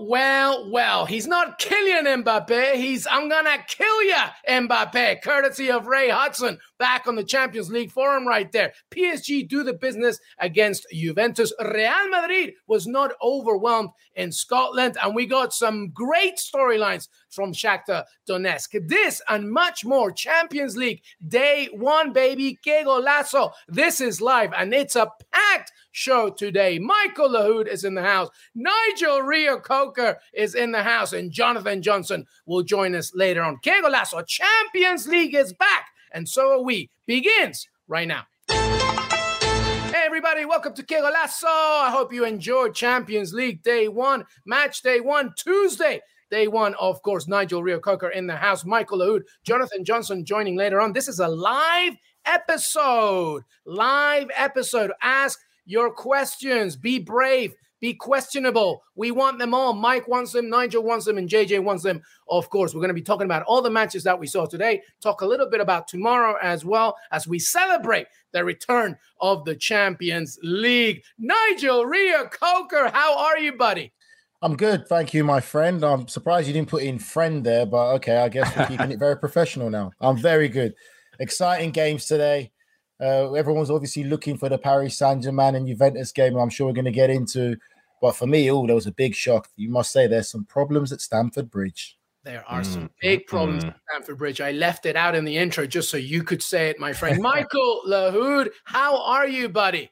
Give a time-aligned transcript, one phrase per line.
[0.00, 1.06] well, well.
[1.06, 2.74] He's not Kylian Mbappe.
[2.74, 7.90] He's I'm gonna kill ya, Mbappe, courtesy of Ray Hudson back on the Champions League
[7.90, 8.72] forum right there.
[8.90, 11.52] PSG do the business against Juventus.
[11.60, 18.04] Real Madrid was not overwhelmed in Scotland, and we got some great storylines from Shakhtar
[18.28, 18.88] Donetsk.
[18.88, 20.12] This and much more.
[20.12, 22.58] Champions League day one, baby.
[22.62, 23.52] Que golazo.
[23.68, 26.78] This is live, and it's a packed show today.
[26.78, 28.28] Michael Lahoud is in the house.
[28.54, 29.22] Nigel
[29.84, 31.12] Reo-Coker is in the house.
[31.12, 33.58] And Jonathan Johnson will join us later on.
[33.62, 34.26] Que golazo.
[34.26, 35.88] Champions League is back.
[36.12, 36.90] And so are we.
[37.06, 38.24] Begins right now.
[38.48, 41.44] Hey everybody, welcome to Que Golazo.
[41.46, 46.00] I hope you enjoyed Champions League Day 1, Match Day 1, Tuesday.
[46.30, 50.80] Day one, of course, Nigel Reo-Coker in the house, Michael Lahoud, Jonathan Johnson joining later
[50.80, 50.92] on.
[50.92, 51.94] This is a live
[52.24, 53.44] episode.
[53.66, 54.92] Live episode.
[55.02, 56.76] Ask your questions.
[56.76, 57.54] Be brave.
[57.80, 58.82] Be questionable.
[58.94, 59.74] We want them all.
[59.74, 62.02] Mike wants them, Nigel wants them, and JJ wants them.
[62.28, 64.82] Of course, we're going to be talking about all the matches that we saw today.
[65.00, 69.54] Talk a little bit about tomorrow as well as we celebrate the return of the
[69.54, 71.02] Champions League.
[71.18, 73.92] Nigel Reo-Coker, how are you, buddy?
[74.42, 75.82] I'm good, thank you, my friend.
[75.82, 78.98] I'm surprised you didn't put in friend there, but okay, I guess we're keeping it
[78.98, 79.92] very professional now.
[80.00, 80.74] I'm very good.
[81.18, 82.52] Exciting games today.
[83.00, 86.36] Uh, everyone's obviously looking for the Paris Saint Germain and Juventus game.
[86.36, 87.56] I'm sure we're going to get into.
[88.00, 89.48] But for me, oh, there was a big shock.
[89.56, 91.98] You must say there's some problems at Stamford Bridge.
[92.22, 93.68] There are some big problems mm.
[93.68, 94.40] at Stamford Bridge.
[94.40, 97.20] I left it out in the intro just so you could say it, my friend.
[97.22, 99.90] Michael Lahoud, how are you, buddy?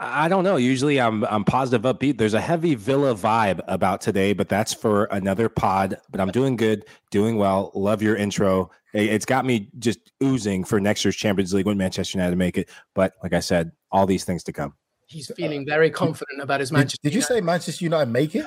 [0.00, 0.56] I don't know.
[0.56, 2.18] Usually I'm I'm positive upbeat.
[2.18, 5.98] There's a heavy Villa vibe about today, but that's for another pod.
[6.10, 7.70] But I'm doing good, doing well.
[7.74, 8.70] Love your intro.
[8.92, 12.58] It- It's got me just oozing for next year's Champions League when Manchester United make
[12.58, 12.68] it.
[12.94, 14.74] But like I said, all these things to come.
[15.06, 16.98] He's feeling very confident about his Manchester.
[17.02, 17.34] did you United.
[17.34, 18.46] say Manchester United make it?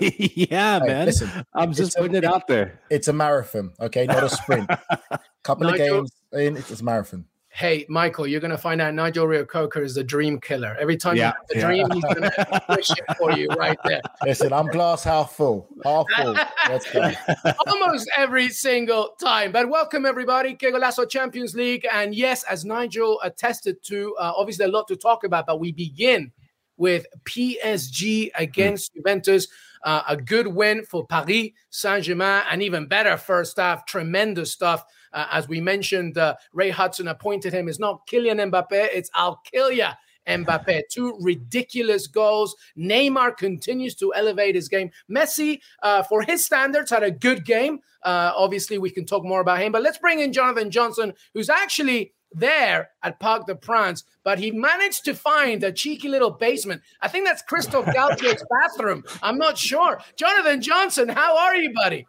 [0.50, 1.06] yeah, Hey, man.
[1.06, 2.80] listen, I'm it's just a- putting it out there.
[2.90, 4.68] It's a marathon, okay, not a sprint.
[5.44, 7.24] Couple of games in, it's a marathon.
[7.58, 10.76] Hey, Michael, you're going to find out Nigel Reo-Coker is the dream killer.
[10.78, 11.66] Every time Yeah, you have a yeah.
[11.66, 14.00] dream, he's going to push it for you right there.
[14.24, 16.36] Listen, I'm glass half full, half full.
[16.68, 17.10] Let's go.
[17.66, 19.50] Almost every single time.
[19.50, 20.54] But welcome, everybody.
[20.54, 21.84] Que Golazo Champions League.
[21.92, 25.72] And yes, as Nigel attested to, uh, obviously a lot to talk about, but we
[25.72, 26.30] begin
[26.76, 29.48] with PSG against Juventus.
[29.82, 33.84] Uh, a good win for Paris Saint Germain, and even better first half.
[33.84, 34.84] Tremendous stuff.
[35.18, 37.68] Uh, as we mentioned, uh, Ray Hudson appointed him.
[37.68, 39.94] It's not Kylian Mbappe, it's I'll kill ya.
[40.28, 42.54] Mbappe, two ridiculous goals.
[42.78, 44.90] Neymar continues to elevate his game.
[45.10, 47.80] Messi, uh, for his standards, had a good game.
[48.04, 51.50] Uh, obviously, we can talk more about him, but let's bring in Jonathan Johnson, who's
[51.50, 56.82] actually there at Parc de France, but he managed to find a cheeky little basement.
[57.00, 59.02] I think that's Christophe Galtier's bathroom.
[59.20, 60.00] I'm not sure.
[60.14, 62.06] Jonathan Johnson, how are you, buddy?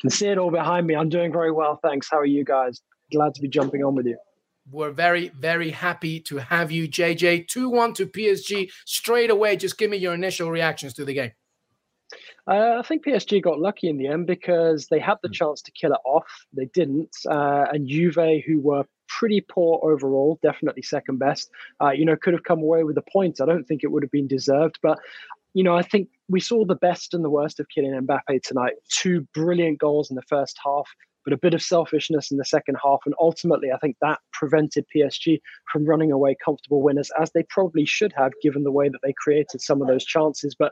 [0.00, 0.94] Can see it all behind me.
[0.94, 2.08] I'm doing very well, thanks.
[2.10, 2.80] How are you guys?
[3.12, 4.18] Glad to be jumping on with you.
[4.70, 7.46] We're very, very happy to have you, JJ.
[7.46, 9.56] 2 1 to PSG straight away.
[9.56, 11.32] Just give me your initial reactions to the game.
[12.48, 15.72] Uh, I think PSG got lucky in the end because they had the chance to
[15.72, 16.26] kill it off.
[16.52, 17.10] They didn't.
[17.28, 21.50] Uh, and Juve, who were pretty poor overall, definitely second best,
[21.80, 23.40] uh, you know, could have come away with a point.
[23.40, 24.78] I don't think it would have been deserved.
[24.82, 24.98] But,
[25.54, 28.74] you know, I think we saw the best and the worst of Kylian Mbappe tonight.
[28.90, 30.88] Two brilliant goals in the first half.
[31.24, 33.00] but a bit of selfishness in the second half.
[33.04, 35.40] And ultimately, I think that prevented PSG
[35.72, 39.12] from running away comfortable winners, as they probably should have, given the way that they
[39.12, 40.54] created some of those chances.
[40.56, 40.70] But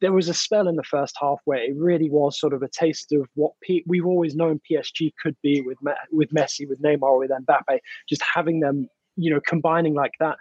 [0.00, 2.68] there was a spell in the first half where it really was sort of a
[2.68, 6.82] taste of what P- we've always known PSG could be with Me- with Messi, with
[6.82, 7.78] Neymar, with Mbappe.
[8.08, 10.36] Just having them, you know, combining like that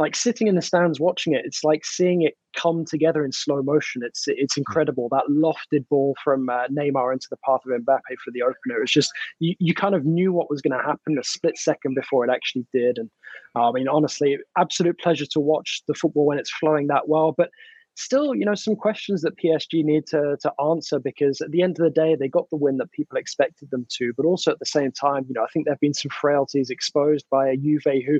[0.00, 3.62] like sitting in the stands watching it, it's like seeing it come together in slow
[3.62, 4.02] motion.
[4.02, 4.62] It's it's hmm.
[4.62, 8.82] incredible that lofted ball from uh, Neymar into the path of Mbappe for the opener.
[8.82, 11.94] It's just you, you kind of knew what was going to happen a split second
[11.94, 12.98] before it actually did.
[12.98, 13.10] And
[13.54, 17.32] uh, I mean, honestly, absolute pleasure to watch the football when it's flowing that well.
[17.36, 17.50] But
[17.96, 21.78] still, you know, some questions that PSG need to to answer because at the end
[21.78, 24.12] of the day, they got the win that people expected them to.
[24.16, 26.70] But also at the same time, you know, I think there have been some frailties
[26.70, 28.18] exposed by a Juve who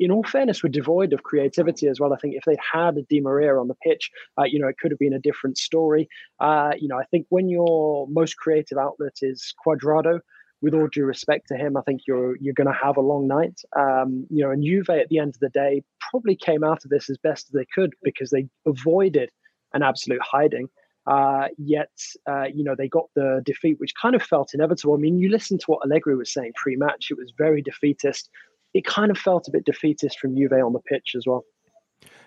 [0.00, 2.14] in all fairness, were devoid of creativity as well.
[2.14, 4.78] I think if they'd had a Di Maria on the pitch, uh, you know, it
[4.78, 6.08] could have been a different story.
[6.40, 10.20] Uh, you know, I think when your most creative outlet is Cuadrado,
[10.62, 13.28] with all due respect to him, I think you're you're going to have a long
[13.28, 13.60] night.
[13.78, 16.90] Um, you know, and Juve at the end of the day probably came out of
[16.90, 19.30] this as best as they could because they avoided
[19.72, 20.68] an absolute hiding.
[21.06, 21.90] Uh, yet,
[22.28, 24.94] uh, you know, they got the defeat, which kind of felt inevitable.
[24.94, 28.28] I mean, you listen to what Allegri was saying pre-match; it was very defeatist
[28.74, 31.44] it kind of felt a bit defeatist from Juve on the pitch as well.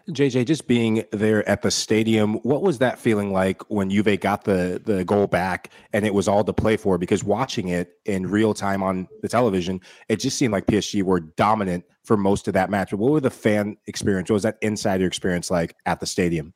[0.09, 4.43] JJ, just being there at the stadium, what was that feeling like when Juve got
[4.43, 6.97] the the goal back and it was all to play for?
[6.97, 9.79] Because watching it in real time on the television,
[10.09, 12.91] it just seemed like PSG were dominant for most of that match.
[12.91, 14.29] But what was the fan experience?
[14.29, 16.53] What was that insider experience like at the stadium?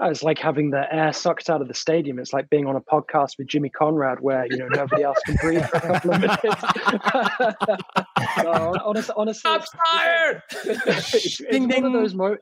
[0.00, 2.18] It's like having the air sucked out of the stadium.
[2.18, 5.36] It's like being on a podcast with Jimmy Conrad, where you know nobody else can
[5.36, 6.42] breathe for a couple of minutes.
[8.42, 10.42] no, honestly, honestly, I'm tired.
[10.64, 12.38] it's, ding, one of those mo-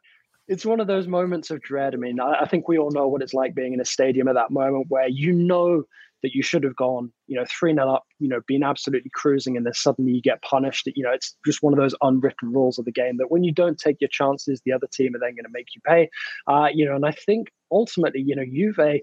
[0.49, 1.95] It's one of those moments of dread.
[1.95, 4.29] I mean, I, I think we all know what it's like being in a stadium
[4.29, 5.85] at that moment, where you know
[6.23, 9.57] that you should have gone, you know, 3 0 up, you know, been absolutely cruising,
[9.57, 10.89] and then suddenly you get punished.
[10.95, 13.53] You know, it's just one of those unwritten rules of the game that when you
[13.53, 16.09] don't take your chances, the other team are then going to make you pay.
[16.47, 19.01] Uh, you know, and I think ultimately, you know, Juve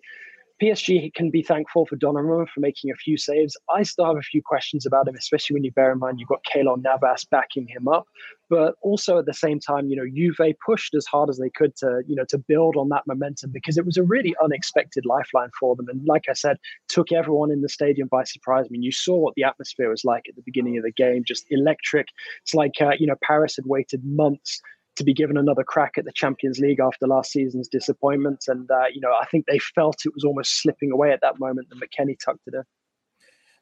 [0.62, 3.56] PSG can be thankful for Donnarumma for making a few saves.
[3.74, 6.30] I still have a few questions about him, especially when you bear in mind you've
[6.30, 8.08] got Keylor Navas backing him up.
[8.50, 11.76] But also at the same time, you know, Juve pushed as hard as they could
[11.78, 15.52] to, you know, to build on that momentum because it was a really unexpected lifeline
[15.60, 15.88] for them.
[15.88, 16.58] And like I said,
[16.88, 18.66] took everyone in the stadium by surprise.
[18.66, 21.24] I mean, you saw what the atmosphere was like at the beginning of the game,
[21.24, 22.08] just electric.
[22.42, 24.62] It's like, uh, you know, Paris had waited months
[25.00, 28.46] to be given another crack at the Champions League after last season's disappointment.
[28.48, 31.40] And, uh, you know, I think they felt it was almost slipping away at that
[31.40, 32.64] moment that McKennie tucked it in.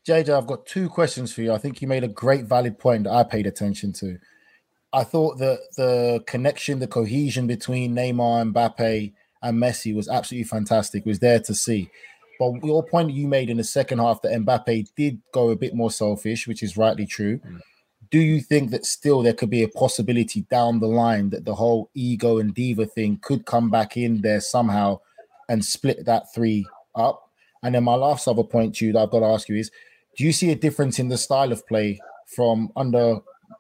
[0.06, 1.54] JJ, I've got two questions for you.
[1.54, 4.18] I think you made a great valid point that I paid attention to.
[4.92, 10.45] I thought that the connection, the cohesion between Neymar, and Mbappe, and Messi was absolutely
[10.45, 11.06] fantastic.
[11.06, 11.89] It was there to see.
[12.39, 15.75] But your point you made in the second half that Mbappe did go a bit
[15.75, 17.39] more selfish, which is rightly true.
[17.39, 17.62] Mm
[18.09, 21.56] do you think that still there could be a possibility down the line that the
[21.56, 25.00] whole ego and diva thing could come back in there somehow
[25.50, 26.65] and split that three
[26.95, 27.30] up?
[27.63, 29.71] And then my last other point to that I've got to ask you is
[30.18, 32.00] do you see a difference in the style of play
[32.36, 33.19] from under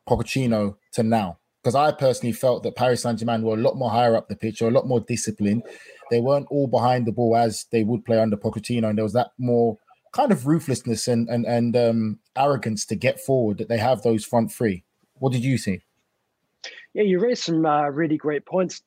[0.09, 1.37] Pochettino to now?
[1.63, 4.35] Because I personally felt that Paris Saint Germain were a lot more higher up the
[4.35, 5.63] pitch or a lot more disciplined.
[6.09, 9.13] They weren't all behind the ball as they would play under Pochettino, and there was
[9.13, 9.77] that more
[10.17, 14.25] kind of ruthlessness and and and um, arrogance to get forward that they have those
[14.25, 14.83] front three.
[15.19, 15.81] What did you see?
[16.93, 18.81] Yeah, you raised some uh, really great points.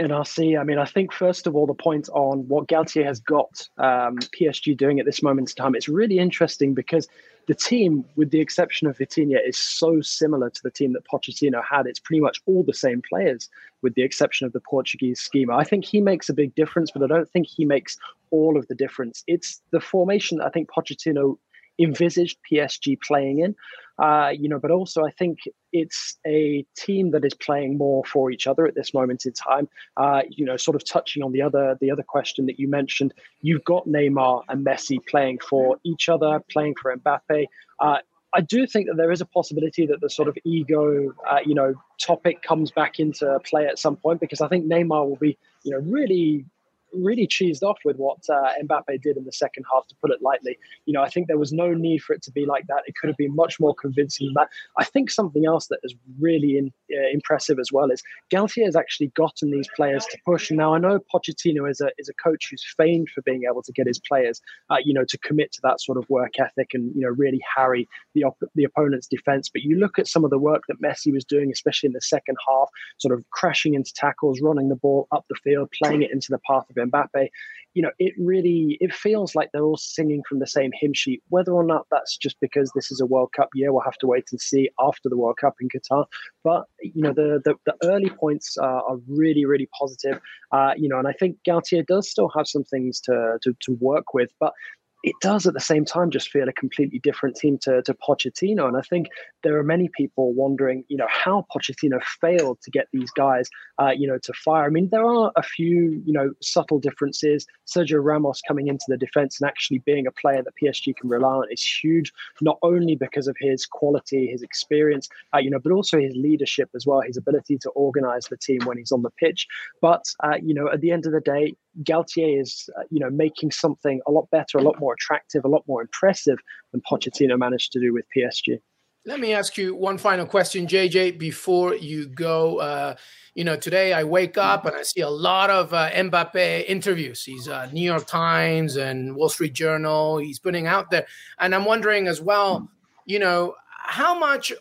[0.00, 0.18] NRC.
[0.18, 0.56] I see.
[0.56, 4.16] I mean, I think first of all, the point on what Galtier has got um,
[4.18, 7.06] PSG doing at this moment in time, it's really interesting because
[7.46, 11.62] the team, with the exception of Vitinha, is so similar to the team that Pochettino
[11.62, 11.86] had.
[11.86, 13.48] It's pretty much all the same players,
[13.82, 15.56] with the exception of the Portuguese schema.
[15.56, 17.96] I think he makes a big difference, but I don't think he makes
[18.30, 19.24] all of the difference.
[19.26, 21.38] It's the formation that I think Pochettino
[21.78, 23.54] envisaged PSG playing in.
[23.98, 25.38] Uh, you know, but also I think
[25.72, 29.68] it's a team that is playing more for each other at this moment in time.
[29.96, 33.14] Uh, you know, sort of touching on the other the other question that you mentioned,
[33.40, 37.46] you've got Neymar and Messi playing for each other, playing for Mbappe.
[37.80, 37.98] Uh,
[38.34, 41.54] I do think that there is a possibility that the sort of ego, uh, you
[41.54, 45.36] know, topic comes back into play at some point because I think Neymar will be,
[45.64, 46.46] you know, really
[46.92, 50.22] really cheesed off with what uh, Mbappe did in the second half, to put it
[50.22, 50.58] lightly.
[50.86, 52.82] You know, I think there was no need for it to be like that.
[52.86, 54.48] It could have been much more convincing than that.
[54.78, 58.76] I think something else that is really in, uh, impressive as well is Galtier has
[58.76, 60.50] actually gotten these players to push.
[60.50, 63.72] Now, I know Pochettino is a, is a coach who's famed for being able to
[63.72, 66.94] get his players, uh, you know, to commit to that sort of work ethic and,
[66.94, 69.48] you know, really harry the, op- the opponent's defense.
[69.48, 72.00] But you look at some of the work that Messi was doing, especially in the
[72.00, 72.68] second half,
[72.98, 76.40] sort of crashing into tackles, running the ball up the field, playing it into the
[76.46, 77.28] path of Mbappe.
[77.74, 81.22] you know, it really it feels like they're all singing from the same hymn sheet.
[81.28, 84.06] Whether or not that's just because this is a World Cup year, we'll have to
[84.06, 86.04] wait and see after the World Cup in Qatar.
[86.44, 90.20] But you know, the the, the early points are, are really really positive.
[90.50, 93.78] Uh, you know, and I think Galtier does still have some things to to, to
[93.80, 94.52] work with, but
[95.02, 98.68] it does at the same time just feel a completely different team to, to Pochettino.
[98.68, 99.08] And I think
[99.42, 103.48] there are many people wondering, you know, how Pochettino failed to get these guys,
[103.80, 104.66] uh, you know, to fire.
[104.66, 107.46] I mean, there are a few, you know, subtle differences.
[107.66, 111.34] Sergio Ramos coming into the defense and actually being a player that PSG can rely
[111.34, 115.72] on is huge, not only because of his quality, his experience, uh, you know, but
[115.72, 119.10] also his leadership as well, his ability to organize the team when he's on the
[119.10, 119.48] pitch.
[119.80, 123.10] But, uh, you know, at the end of the day, Galtier is, uh, you know,
[123.10, 126.38] making something a lot better, a lot more attractive, a lot more impressive
[126.72, 128.60] than Pochettino managed to do with PSG.
[129.04, 132.58] Let me ask you one final question, JJ, before you go.
[132.58, 132.94] Uh,
[133.34, 137.24] you know, today I wake up and I see a lot of uh, Mbappe interviews.
[137.24, 140.18] He's uh, New York Times and Wall Street Journal.
[140.18, 141.06] He's putting out there,
[141.40, 142.70] and I'm wondering as well.
[143.04, 144.52] You know, how much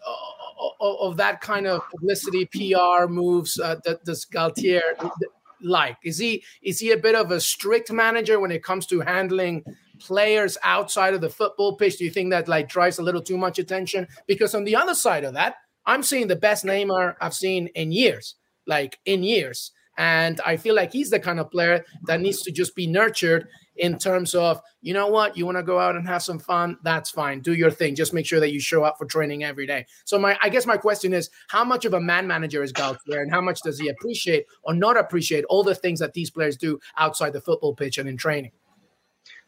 [0.79, 4.81] of that kind of publicity PR moves uh, does Galtier
[5.63, 5.97] like?
[6.03, 9.63] Is he is he a bit of a strict manager when it comes to handling
[9.99, 11.97] players outside of the football pitch?
[11.97, 14.07] Do you think that like drives a little too much attention?
[14.27, 17.91] Because on the other side of that, I'm seeing the best Neymar I've seen in
[17.91, 18.35] years,
[18.67, 19.71] like in years.
[19.97, 23.47] And I feel like he's the kind of player that needs to just be nurtured
[23.81, 26.77] in terms of, you know what, you want to go out and have some fun,
[26.83, 27.41] that's fine.
[27.41, 27.95] Do your thing.
[27.95, 29.87] Just make sure that you show up for training every day.
[30.05, 33.21] So my I guess my question is how much of a man manager is Galtier
[33.21, 36.55] and how much does he appreciate or not appreciate all the things that these players
[36.57, 38.51] do outside the football pitch and in training?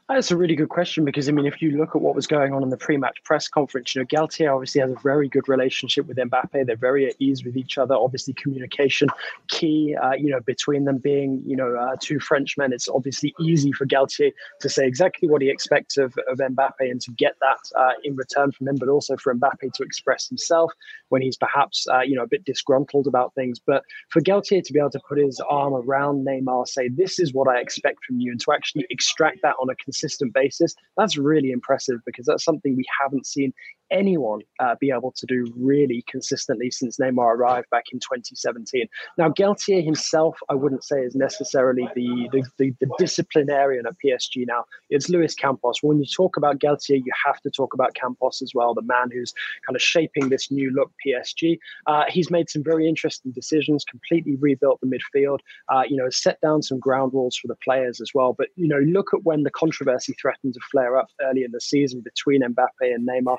[0.09, 2.53] That's a really good question because I mean, if you look at what was going
[2.53, 6.07] on in the pre-match press conference, you know, Galtier obviously has a very good relationship
[6.07, 6.65] with Mbappe.
[6.65, 7.95] They're very at ease with each other.
[7.95, 9.07] Obviously, communication
[9.47, 9.95] key.
[9.95, 13.85] Uh, you know, between them being you know uh, two Frenchmen, it's obviously easy for
[13.85, 17.93] Galtier to say exactly what he expects of, of Mbappe and to get that uh,
[18.03, 20.73] in return from him, but also for Mbappe to express himself
[21.09, 23.57] when he's perhaps uh, you know a bit disgruntled about things.
[23.57, 27.33] But for Galtier to be able to put his arm around Neymar, say this is
[27.33, 31.17] what I expect from you, and to actually extract that on a consistent basis, that's
[31.17, 33.53] really impressive because that's something we haven't seen
[33.93, 38.87] anyone uh, be able to do really consistently since Neymar arrived back in 2017.
[39.17, 44.45] Now, Galtier himself, I wouldn't say is necessarily the, the, the, the disciplinarian at PSG
[44.47, 44.65] now.
[44.89, 45.81] It's Luis Campos.
[45.81, 49.09] When you talk about Galtier, you have to talk about Campos as well, the man
[49.13, 49.33] who's
[49.65, 51.59] kind of shaping this new look PSG.
[51.85, 56.41] Uh, he's made some very interesting decisions, completely rebuilt the midfield, uh, you know, set
[56.41, 58.33] down some ground rules for the players as well.
[58.33, 61.61] But, you know, look at when the controversy threatened to flare up early in the
[61.61, 63.37] season between Mbappe and Neymar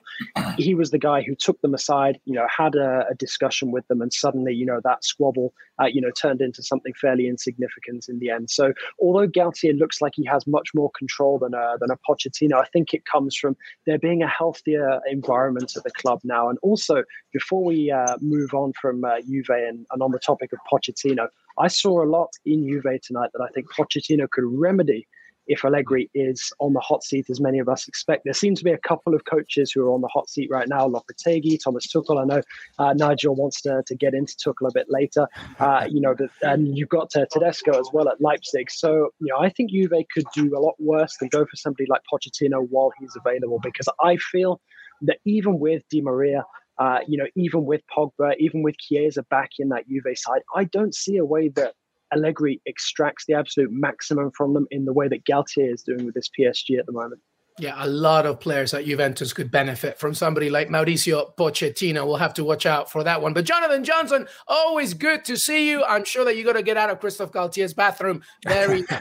[0.59, 3.87] he was the guy who took them aside, you know, had a, a discussion with
[3.89, 8.09] them, and suddenly, you know, that squabble, uh, you know, turned into something fairly insignificant
[8.09, 8.51] in the end.
[8.51, 12.55] So, although Galtier looks like he has much more control than a than a Pochettino,
[12.55, 16.49] I think it comes from there being a healthier environment at the club now.
[16.49, 20.53] And also, before we uh, move on from uh, Juve and, and on the topic
[20.53, 25.07] of Pochettino, I saw a lot in Juve tonight that I think Pochettino could remedy
[25.47, 28.25] if Allegri is on the hot seat, as many of us expect.
[28.25, 30.69] There seem to be a couple of coaches who are on the hot seat right
[30.69, 32.21] now Lopetegui, Thomas Tuchel.
[32.21, 32.43] I know
[32.79, 35.27] uh, Nigel wants to, to get into Tuchel a bit later.
[35.59, 38.71] Uh, you know, but, and you've got uh, Tedesco as well at Leipzig.
[38.71, 41.87] So, you know, I think Juve could do a lot worse than go for somebody
[41.89, 44.61] like Pochettino while he's available because I feel
[45.03, 46.45] that even with Di Maria,
[46.79, 50.65] uh, you know, even with Pogba, even with Chiesa back in that Juve side, I
[50.65, 51.75] don't see a way that
[52.15, 56.15] Allegri extracts the absolute maximum from them in the way that Galtier is doing with
[56.15, 57.21] this PSG at the moment.
[57.61, 62.05] Yeah, a lot of players at Juventus could benefit from somebody like Mauricio Pochettino.
[62.05, 63.33] We'll have to watch out for that one.
[63.33, 65.85] But Jonathan Johnson, always good to see you.
[65.85, 68.83] I'm sure that you got to get out of Christophe Galtier's bathroom very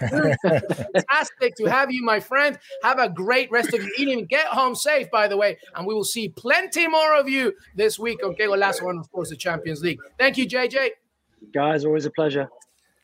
[0.43, 2.59] Fantastic to have you, my friend.
[2.83, 4.25] Have a great rest of your evening.
[4.25, 5.57] Get home safe, by the way.
[5.75, 9.11] And we will see plenty more of you this week on Que Golazo and, of
[9.11, 9.97] course, the Champions League.
[10.19, 10.89] Thank you, JJ.
[11.55, 12.47] Guys, always a pleasure.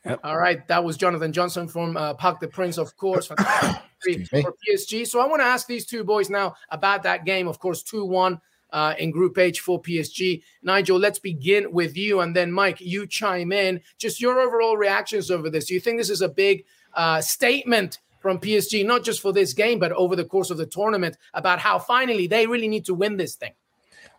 [0.04, 0.20] Yep.
[0.24, 5.06] All right, that was Jonathan Johnson from uh, Parc des Princes, of course, for PSG.
[5.06, 7.46] So I want to ask these two boys now about that game.
[7.46, 8.40] Of course, two one
[8.72, 10.42] uh, in Group H for PSG.
[10.62, 13.80] Nigel, let's begin with you, and then Mike, you chime in.
[13.98, 15.66] Just your overall reactions over this.
[15.66, 16.64] Do you think this is a big
[16.94, 17.98] uh, statement?
[18.20, 21.58] From PSG, not just for this game, but over the course of the tournament, about
[21.58, 23.52] how finally they really need to win this thing.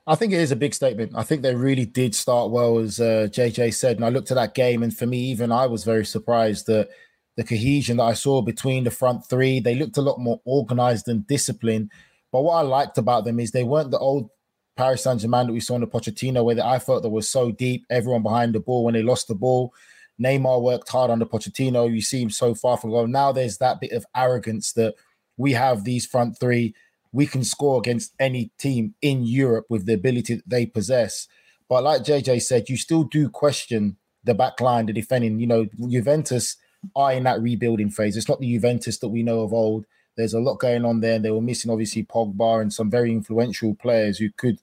[0.08, 1.14] I think it is a big statement.
[1.16, 3.98] I think they really did start well, as uh, JJ said.
[3.98, 6.90] And I looked at that game, and for me, even I was very surprised that
[7.38, 11.08] the cohesion that I saw between the front three, they looked a lot more organized
[11.08, 11.92] and disciplined.
[12.32, 14.30] But what I liked about them is they weren't the old
[14.76, 17.52] Paris Saint Germain that we saw in the Pochettino, where I felt that was so
[17.52, 19.74] deep, everyone behind the ball when they lost the ball.
[20.22, 21.92] Neymar worked hard under Pochettino.
[21.92, 23.08] You see him so far from goal.
[23.08, 24.96] Now there's that bit of arrogance that
[25.38, 26.74] we have these front three.
[27.12, 31.28] We can score against any team in Europe with the ability that they possess.
[31.68, 35.40] But like JJ said, you still do question the back line, the defending.
[35.40, 36.58] You know, Juventus
[36.96, 38.18] are in that rebuilding phase.
[38.18, 39.86] It's not the Juventus that we know of old.
[40.18, 41.20] There's a lot going on there.
[41.20, 44.60] They were missing obviously Pogba and some very influential players who could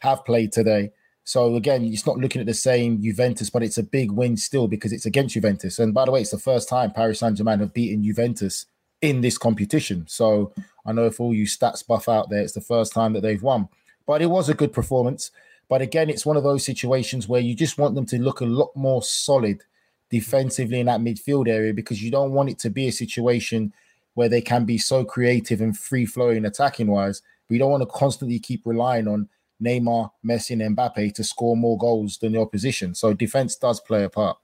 [0.00, 0.90] have played today.
[1.24, 4.68] So again, it's not looking at the same Juventus, but it's a big win still
[4.68, 5.78] because it's against Juventus.
[5.78, 8.66] And by the way, it's the first time Paris Saint Germain have beaten Juventus
[9.04, 10.06] in this competition.
[10.08, 10.52] So
[10.86, 13.42] I know for all you stats buff out there, it's the first time that they've
[13.42, 13.68] won.
[14.06, 15.30] But it was a good performance.
[15.68, 18.46] But again, it's one of those situations where you just want them to look a
[18.46, 19.62] lot more solid
[20.10, 23.74] defensively in that midfield area because you don't want it to be a situation
[24.14, 27.20] where they can be so creative and free flowing attacking wise.
[27.50, 29.28] We don't want to constantly keep relying on
[29.62, 32.94] Neymar, Messi, and Mbappe to score more goals than the opposition.
[32.94, 34.38] So defense does play a part.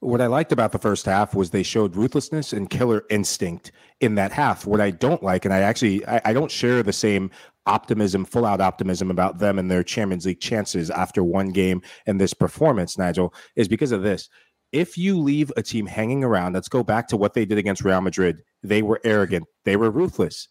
[0.00, 4.14] What I liked about the first half was they showed ruthlessness and killer instinct in
[4.14, 4.64] that half.
[4.64, 7.30] What I don't like, and I actually I, I don't share the same
[7.66, 12.18] optimism, full out optimism about them and their Champions League chances after one game and
[12.18, 14.30] this performance, Nigel, is because of this.
[14.72, 17.84] If you leave a team hanging around, let's go back to what they did against
[17.84, 18.38] Real Madrid.
[18.62, 20.48] They were arrogant, they were ruthless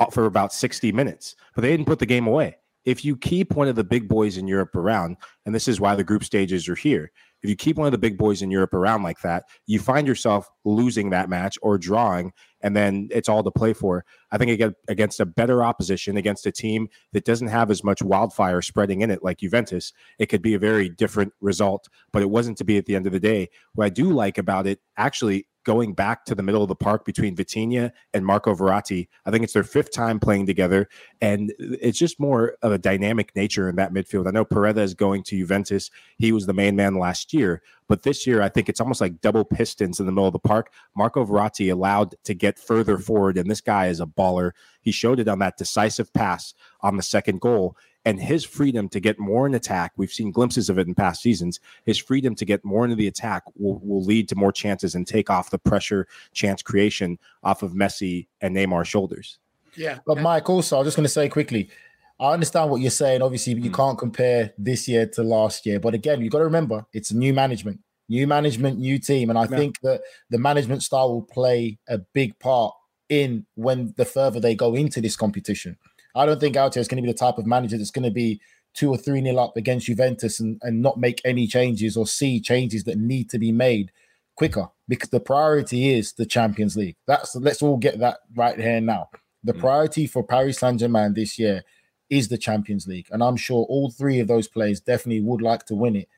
[0.00, 3.54] uh, for about 60 minutes, but they didn't put the game away if you keep
[3.54, 6.68] one of the big boys in Europe around, and this is why the group stages
[6.68, 9.44] are here, if you keep one of the big boys in Europe around like that,
[9.66, 14.04] you find yourself losing that match or drawing, and then it's all to play for.
[14.30, 18.62] I think against a better opposition, against a team that doesn't have as much wildfire
[18.62, 21.88] spreading in it like Juventus, it could be a very different result.
[22.12, 23.48] But it wasn't to be at the end of the day.
[23.74, 27.04] What I do like about it, actually, going back to the middle of the park
[27.04, 29.08] between Vitinha and Marco Verratti.
[29.24, 30.88] I think it's their fifth time playing together,
[31.20, 34.26] and it's just more of a dynamic nature in that midfield.
[34.26, 38.26] I know Paredes going to Juventus; he was the main man last year, but this
[38.26, 40.72] year I think it's almost like double pistons in the middle of the park.
[40.96, 44.52] Marco Verratti allowed to get further forward, and this guy is a baller.
[44.80, 49.00] He showed it on that decisive pass on the second goal, and his freedom to
[49.00, 51.60] get more in attack, we've seen glimpses of it in past seasons.
[51.84, 55.06] His freedom to get more into the attack will, will lead to more chances and
[55.06, 59.38] take off the pressure chance creation off of Messi and Neymar's shoulders.
[59.76, 59.98] Yeah.
[60.06, 61.70] But Mike, also, I'm just going to say quickly,
[62.18, 63.22] I understand what you're saying.
[63.22, 63.74] Obviously, you mm.
[63.74, 65.80] can't compare this year to last year.
[65.80, 69.30] But again, you've got to remember it's a new management, new management, new team.
[69.30, 69.56] And I yeah.
[69.56, 72.74] think that the management style will play a big part
[73.08, 75.76] in when the further they go into this competition.
[76.14, 78.10] I don't think Autero is going to be the type of manager that's going to
[78.10, 78.40] be
[78.74, 82.40] two or three nil up against Juventus and, and not make any changes or see
[82.40, 83.92] changes that need to be made
[84.36, 86.96] quicker because the priority is the Champions League.
[87.06, 89.10] That's let's all get that right here now.
[89.44, 89.60] The mm.
[89.60, 91.62] priority for Paris Saint Germain this year
[92.10, 95.64] is the Champions League, and I'm sure all three of those players definitely would like
[95.66, 96.08] to win it.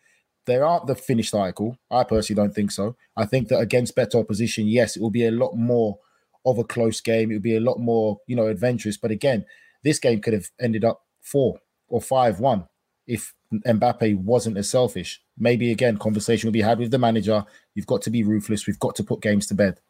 [0.46, 1.78] They aren't the finished article.
[1.90, 2.96] I personally don't think so.
[3.16, 5.98] I think that against better opposition, yes, it will be a lot more
[6.44, 7.30] of a close game.
[7.30, 8.98] It will be a lot more, you know, adventurous.
[8.98, 9.46] But again,
[9.84, 12.66] this game could have ended up four or five one
[13.06, 15.22] if Mbappe wasn't as selfish.
[15.38, 17.44] Maybe again, conversation will be had with the manager.
[17.74, 18.66] You've got to be ruthless.
[18.66, 19.80] We've got to put games to bed.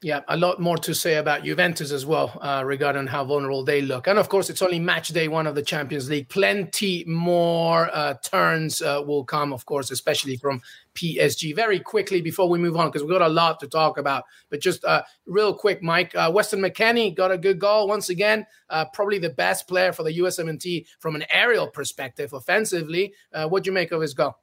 [0.00, 3.82] Yeah, a lot more to say about Juventus as well uh, regarding how vulnerable they
[3.82, 4.06] look.
[4.06, 6.28] And of course, it's only match day one of the Champions League.
[6.28, 10.62] Plenty more uh, turns uh, will come, of course, especially from
[10.94, 11.52] PSG.
[11.52, 14.22] Very quickly before we move on, because we've got a lot to talk about.
[14.50, 18.46] But just uh, real quick, Mike, uh, Weston McKennie got a good goal once again.
[18.70, 23.12] Uh, probably the best player for the USMNT from an aerial perspective offensively.
[23.32, 24.36] what do you make of his goal?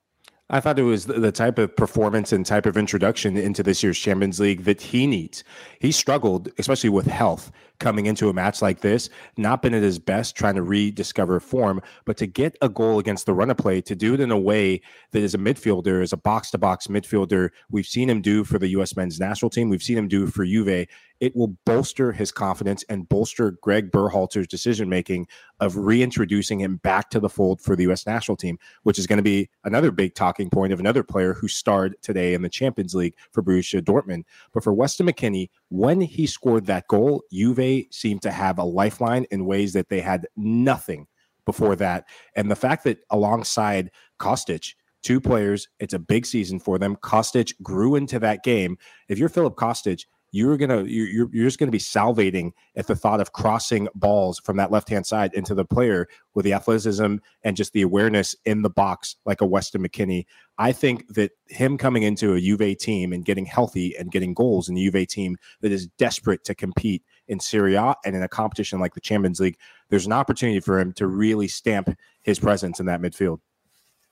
[0.47, 3.97] I thought it was the type of performance and type of introduction into this year's
[3.97, 5.43] Champions League that he needs.
[5.79, 9.97] He struggled, especially with health, coming into a match like this, not been at his
[9.97, 13.81] best, trying to rediscover form, but to get a goal against the run of play,
[13.81, 14.81] to do it in a way
[15.13, 18.60] that is a midfielder, is a box to box midfielder, we've seen him do for
[18.60, 18.95] the U.S.
[18.95, 20.88] men's national team, we've seen him do for Juve.
[21.19, 25.28] It will bolster his confidence and bolster Greg Berhalter's decision making
[25.60, 28.06] of reintroducing him back to the fold for the U.S.
[28.06, 31.47] national team, which is going to be another big talking point of another player who
[31.47, 34.23] starred today in the Champions League for Borussia Dortmund.
[34.54, 39.25] But for Weston McKennie, when he scored that goal, Juve seemed to have a lifeline
[39.32, 41.08] in ways that they had nothing
[41.45, 42.06] before that.
[42.36, 44.73] And the fact that alongside Kostic,
[45.04, 46.95] two players, it's a big season for them.
[46.97, 48.78] Kostic grew into that game.
[49.08, 53.21] If you're Philip Kostic, you're gonna you're you're just gonna be salivating at the thought
[53.21, 57.55] of crossing balls from that left hand side into the player with the athleticism and
[57.55, 60.25] just the awareness in the box like a Weston McKennie.
[60.57, 64.67] I think that him coming into a Juve team and getting healthy and getting goals
[64.67, 68.27] in the Juve team that is desperate to compete in Serie A and in a
[68.27, 72.81] competition like the Champions League, there's an opportunity for him to really stamp his presence
[72.81, 73.39] in that midfield.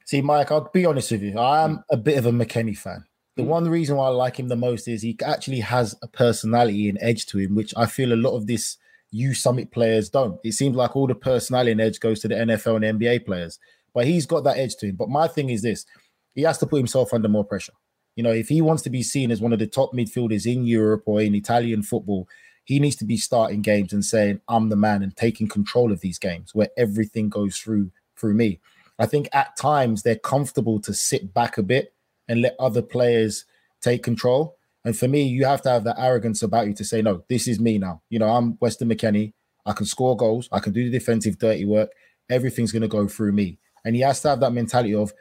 [0.06, 1.38] See, Mike, I'll be honest with you.
[1.38, 3.04] I am a bit of a McKennie fan.
[3.36, 3.48] The mm.
[3.48, 6.98] one reason why I like him the most is he actually has a personality and
[7.02, 8.78] edge to him, which I feel a lot of this
[9.14, 10.40] USMNT players don't.
[10.44, 13.60] It seems like all the personality and edge goes to the NFL and NBA players,
[13.94, 14.96] but he's got that edge to him.
[14.96, 15.86] But my thing is this
[16.34, 17.74] he has to put himself under more pressure.
[18.16, 20.66] You know, if he wants to be seen as one of the top midfielders in
[20.66, 22.28] Europe or in Italian football,
[22.64, 26.02] he needs to be starting games and saying, I'm the man and taking control of
[26.02, 28.60] these games where everything goes through through me.
[29.00, 31.94] I think at times they're comfortable to sit back a bit
[32.34, 33.46] and let other players
[33.80, 34.58] take control.
[34.86, 37.48] And for me, you have to have that arrogance about you to say, no, this
[37.48, 38.02] is me now.
[38.10, 39.34] You know, I'm Weston McKennie.
[39.68, 40.50] I can score goals.
[40.52, 41.92] I can do the defensive dirty work.
[42.32, 43.60] Everything's going to go through me.
[43.86, 45.14] And he has to have that mentality of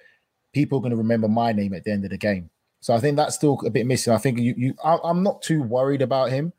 [0.55, 2.48] people are going to remember my name at the end of the game.
[2.81, 4.14] So I think that's still a bit missing.
[4.14, 6.55] I think you, you I, I'm not too worried about him,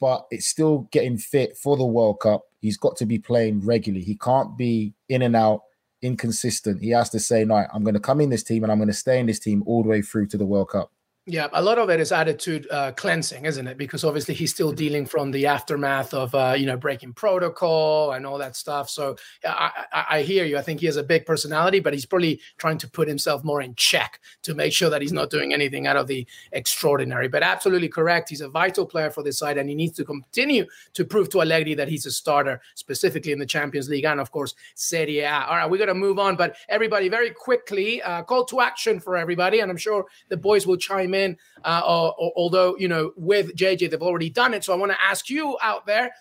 [0.00, 2.44] but it's still getting fit for the World Cup.
[2.60, 4.04] He's got to be playing regularly.
[4.04, 5.62] He can't be in and out
[6.02, 6.80] inconsistent.
[6.80, 8.88] He has to say, no, I'm going to come in this team and I'm going
[8.88, 10.92] to stay in this team all the way through to the World Cup.
[11.30, 13.76] Yeah, a lot of it is attitude uh, cleansing, isn't it?
[13.76, 18.24] Because obviously he's still dealing from the aftermath of uh, you know breaking protocol and
[18.24, 18.88] all that stuff.
[18.88, 20.56] So I, I, I, hear you.
[20.56, 23.60] I think he has a big personality, but he's probably trying to put himself more
[23.60, 27.28] in check to make sure that he's not doing anything out of the extraordinary.
[27.28, 28.30] But absolutely correct.
[28.30, 30.64] He's a vital player for this side, and he needs to continue
[30.94, 34.30] to prove to Allegri that he's a starter, specifically in the Champions League and of
[34.30, 35.30] course Serie A.
[35.30, 39.18] All right, we're gonna move on, but everybody, very quickly, uh, call to action for
[39.18, 41.36] everybody, and I'm sure the boys will chime in in.
[41.64, 44.64] Uh, or, or, although, you know, with JJ, they've already done it.
[44.64, 46.12] So I want to ask you out there,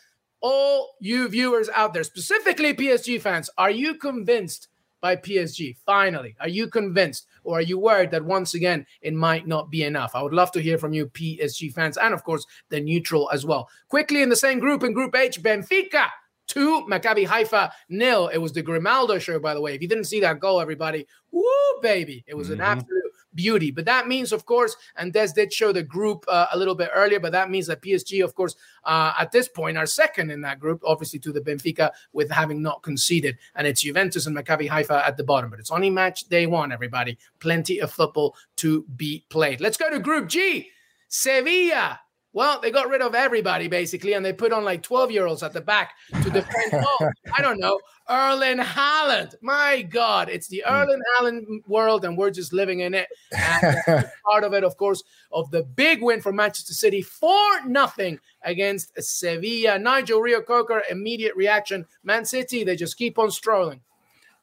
[0.42, 4.68] all you viewers out there, specifically PSG fans, are you convinced
[5.02, 5.78] by PSG?
[5.86, 7.28] Finally, are you convinced?
[7.44, 10.12] Or are you worried that once again it might not be enough?
[10.14, 13.46] I would love to hear from you, PSG fans, and of course the neutral as
[13.46, 13.70] well.
[13.88, 16.10] Quickly in the same group in Group H, Benfica
[16.48, 18.28] two, Maccabi Haifa nil.
[18.28, 19.76] It was the Grimaldo show, by the way.
[19.76, 21.44] If you didn't see that goal, everybody, woo,
[21.82, 22.62] baby, it was mm-hmm.
[22.62, 23.07] an absolute
[23.38, 23.71] beauty.
[23.71, 26.89] But that means, of course, and Des did show the group uh, a little bit
[26.93, 30.41] earlier, but that means that PSG, of course, uh, at this point are second in
[30.41, 33.38] that group, obviously to the Benfica with having not conceded.
[33.56, 35.50] And it's Juventus and Maccabi Haifa at the bottom.
[35.50, 37.17] But it's only match day one, everybody.
[37.39, 39.62] Plenty of football to be played.
[39.62, 40.71] Let's go to Group G.
[41.08, 42.02] Sevilla
[42.38, 45.41] well, they got rid of everybody basically, and they put on like 12 year olds
[45.41, 46.71] at the back to defend.
[46.73, 49.34] oh, I don't know, Erling Haaland.
[49.41, 50.71] My God, it's the hmm.
[50.71, 53.08] Erling Haaland world, and we're just living in it.
[53.36, 58.19] And part of it, of course, of the big win for Manchester City, 4 nothing
[58.43, 59.80] against Sevilla.
[59.80, 61.88] Nigel Reo-Coker, immediate reaction.
[62.04, 63.82] Man City, they just keep on strolling.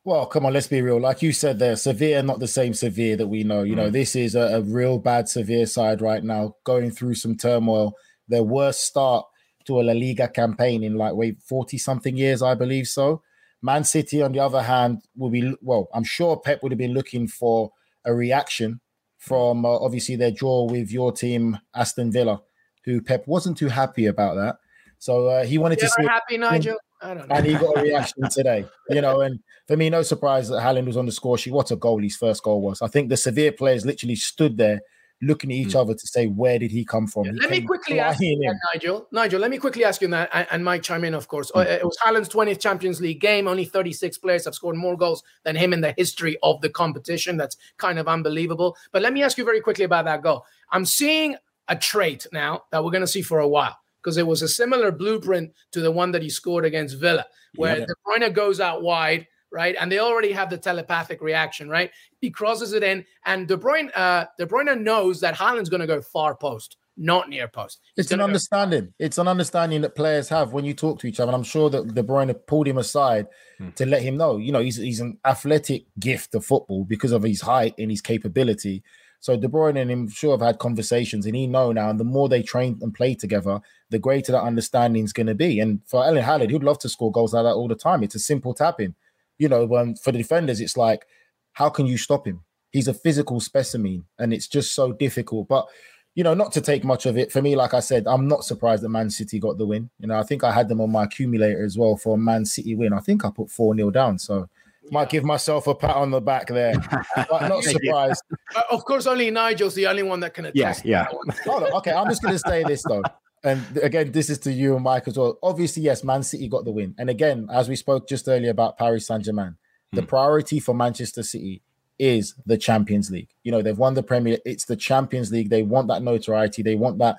[0.06, 1.00] Well, come on, let's be real.
[1.00, 3.62] Like you said there, Sevilla, not the same Sevilla that we know.
[3.62, 3.76] You mm.
[3.76, 7.94] know, this is a, a, real bad Sevilla side right now, going through some turmoil.
[8.28, 9.24] Their worst start
[9.64, 13.22] to a La Liga campaign in like, wait, 40 something years, I believe so.
[13.62, 16.92] Man City, on the other hand, will be, well, I'm sure Pep would have been
[16.92, 17.72] looking for
[18.04, 18.80] a reaction
[19.16, 22.42] from uh, obviously their draw with your team, Aston Villa,
[22.84, 24.56] who Pep wasn't too happy about that.
[24.98, 26.06] So uh, he wanted You're to see.
[26.06, 26.76] Happy, Nigel?
[27.00, 29.22] And he got a reaction today, you know.
[29.22, 31.52] And for me, no surprise that Haaland was on the score sheet.
[31.52, 32.82] What a goal his first goal was.
[32.82, 34.80] I think the Sevilla players literally stood there
[35.22, 35.80] looking at each mm.
[35.80, 37.24] other to say, where did he come from?
[37.24, 39.08] Yeah, he let me quickly ask you that, Nigel.
[39.10, 41.50] Nigel, let me quickly ask you that, and, and Mike chime in, of course.
[41.52, 41.66] Mm.
[41.66, 43.48] It was Haaland's 20th Champions League game.
[43.48, 47.36] Only 36 players have scored more goals than him in the history of the competition.
[47.36, 48.76] That's kind of unbelievable.
[48.92, 50.44] But let me ask you very quickly about that goal.
[50.70, 51.36] I'm seeing
[51.68, 54.48] a trait now that we're going to see for a while because it was a
[54.48, 57.24] similar blueprint to the one that he scored against Villa,
[57.56, 57.86] where yeah.
[57.86, 59.76] De Bruyne goes out wide, right?
[59.80, 61.90] And they already have the telepathic reaction, right?
[62.20, 65.86] He crosses it in, and De Bruyne, uh, De Bruyne knows that Haaland's going to
[65.86, 67.80] go far post, not near post.
[67.96, 68.86] He's it's an understanding.
[68.86, 71.30] Go- it's an understanding that players have when you talk to each other.
[71.30, 73.70] And I'm sure that De Bruyne pulled him aside hmm.
[73.70, 77.22] to let him know, you know, he's he's an athletic gift of football because of
[77.22, 78.82] his height and his capability.
[79.20, 81.88] So De Bruyne and him sure have had conversations, and he know now.
[81.88, 85.34] And the more they train and play together, the greater that understanding is going to
[85.34, 85.60] be.
[85.60, 88.02] And for Erling Haaland, he'd love to score goals like that all the time.
[88.02, 88.94] It's a simple tapping.
[89.38, 91.06] You know, when for the defenders, it's like,
[91.52, 92.44] how can you stop him?
[92.70, 95.48] He's a physical specimen, and it's just so difficult.
[95.48, 95.66] But
[96.14, 97.56] you know, not to take much of it for me.
[97.56, 99.90] Like I said, I'm not surprised that Man City got the win.
[99.98, 102.44] You know, I think I had them on my accumulator as well for a Man
[102.44, 102.92] City win.
[102.92, 104.18] I think I put four 0 down.
[104.18, 104.48] So
[104.90, 106.74] might give myself a pat on the back there,
[107.16, 108.22] but not surprised.
[108.54, 110.84] Uh, of course, only Nigel's the only one that can attest.
[110.84, 111.06] Yeah,
[111.46, 111.56] yeah.
[111.74, 113.02] okay, I'm just going to say this though,
[113.44, 115.38] and again, this is to you and Mike as well.
[115.42, 118.78] Obviously, yes, Man City got the win, and again, as we spoke just earlier about
[118.78, 119.56] Paris Saint Germain,
[119.92, 120.06] the hmm.
[120.06, 121.62] priority for Manchester City
[121.98, 123.28] is the Champions League.
[123.44, 124.38] You know, they've won the Premier.
[124.44, 125.50] It's the Champions League.
[125.50, 126.62] They want that notoriety.
[126.62, 127.18] They want that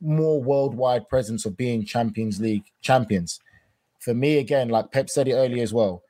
[0.00, 3.40] more worldwide presence of being Champions League champions.
[4.00, 6.02] For me, again, like Pep said it earlier as well,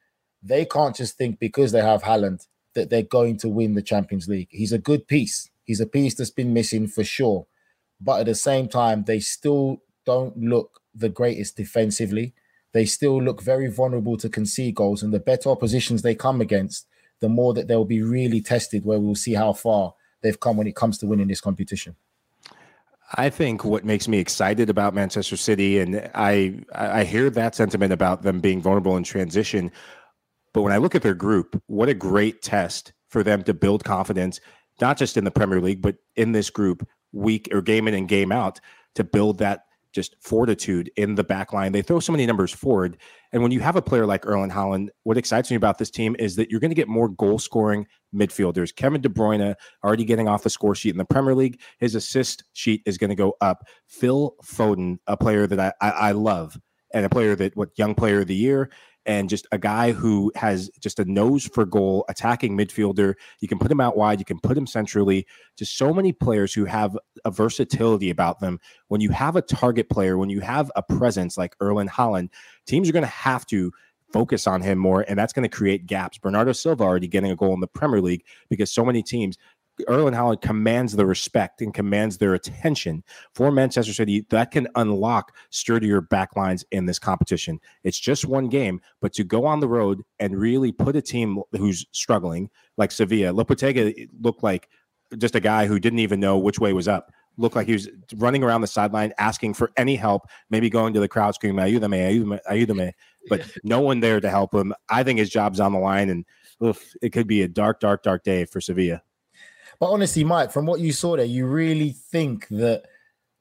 [0.43, 4.29] they can't just think because they have Haaland that they're going to win the Champions
[4.29, 4.49] League.
[4.51, 7.47] He's a good piece, He's a piece that's been missing for sure.
[8.01, 12.35] But at the same time, they still don't look the greatest defensively.
[12.73, 15.03] They still look very vulnerable to concede goals.
[15.03, 16.87] And the better oppositions they come against,
[17.21, 20.67] the more that they'll be really tested, where we'll see how far they've come when
[20.67, 21.97] it comes to winning this competition.
[23.15, 27.93] I think what makes me excited about Manchester City, and I I hear that sentiment
[27.93, 29.71] about them being vulnerable in transition,
[30.53, 33.85] but when I look at their group, what a great test for them to build
[33.85, 34.41] confidence,
[34.81, 38.09] not just in the Premier League, but in this group, week or game in and
[38.09, 38.61] game out,
[38.95, 39.63] to build that
[39.97, 41.73] just fortitude in the back line.
[41.73, 42.99] They throw so many numbers forward.
[43.33, 46.15] And when you have a player like Erling Haaland, what excites me about this team
[46.19, 48.77] is that you're going to get more goal scoring midfielders.
[48.77, 51.63] Kevin De Bruyne already getting off the score sheet in the Premier League.
[51.79, 53.65] His assist sheet is going to go up.
[53.87, 56.59] Phil Foden, a player that I, I, I love
[56.93, 58.71] and a player that what young player of the year
[59.07, 63.15] and just a guy who has just a nose for goal, attacking midfielder.
[63.41, 65.27] You can put him out wide, you can put him centrally.
[65.57, 68.59] Just so many players who have a versatility about them.
[68.89, 72.31] When you have a target player, when you have a presence like Erling Haaland,
[72.67, 73.73] teams are going to have to
[74.13, 76.19] focus on him more, and that's going to create gaps.
[76.19, 79.37] Bernardo Silva already getting a goal in the Premier League because so many teams
[79.89, 84.25] Erling Haaland commands the respect and commands their attention for Manchester City.
[84.31, 87.61] That can unlock sturdier backlines in this competition.
[87.85, 91.43] It's just one game, but to go on the road and really put a team
[91.53, 94.69] who's struggling like Sevilla, Lopetegui looked like
[95.19, 97.13] just a guy who didn't even know which way was up.
[97.39, 101.01] Looked like he was running around the sideline asking for any help, maybe going to
[101.01, 102.93] the crowd screaming, ayúdame, ayúdame,
[103.29, 104.73] but no one there to help him.
[104.89, 106.25] I think his job's on the line, and
[106.65, 109.03] oof, it could be a dark, dark, dark day for Sevilla.
[109.79, 112.85] But honestly, Mike, from what you saw there, you really think that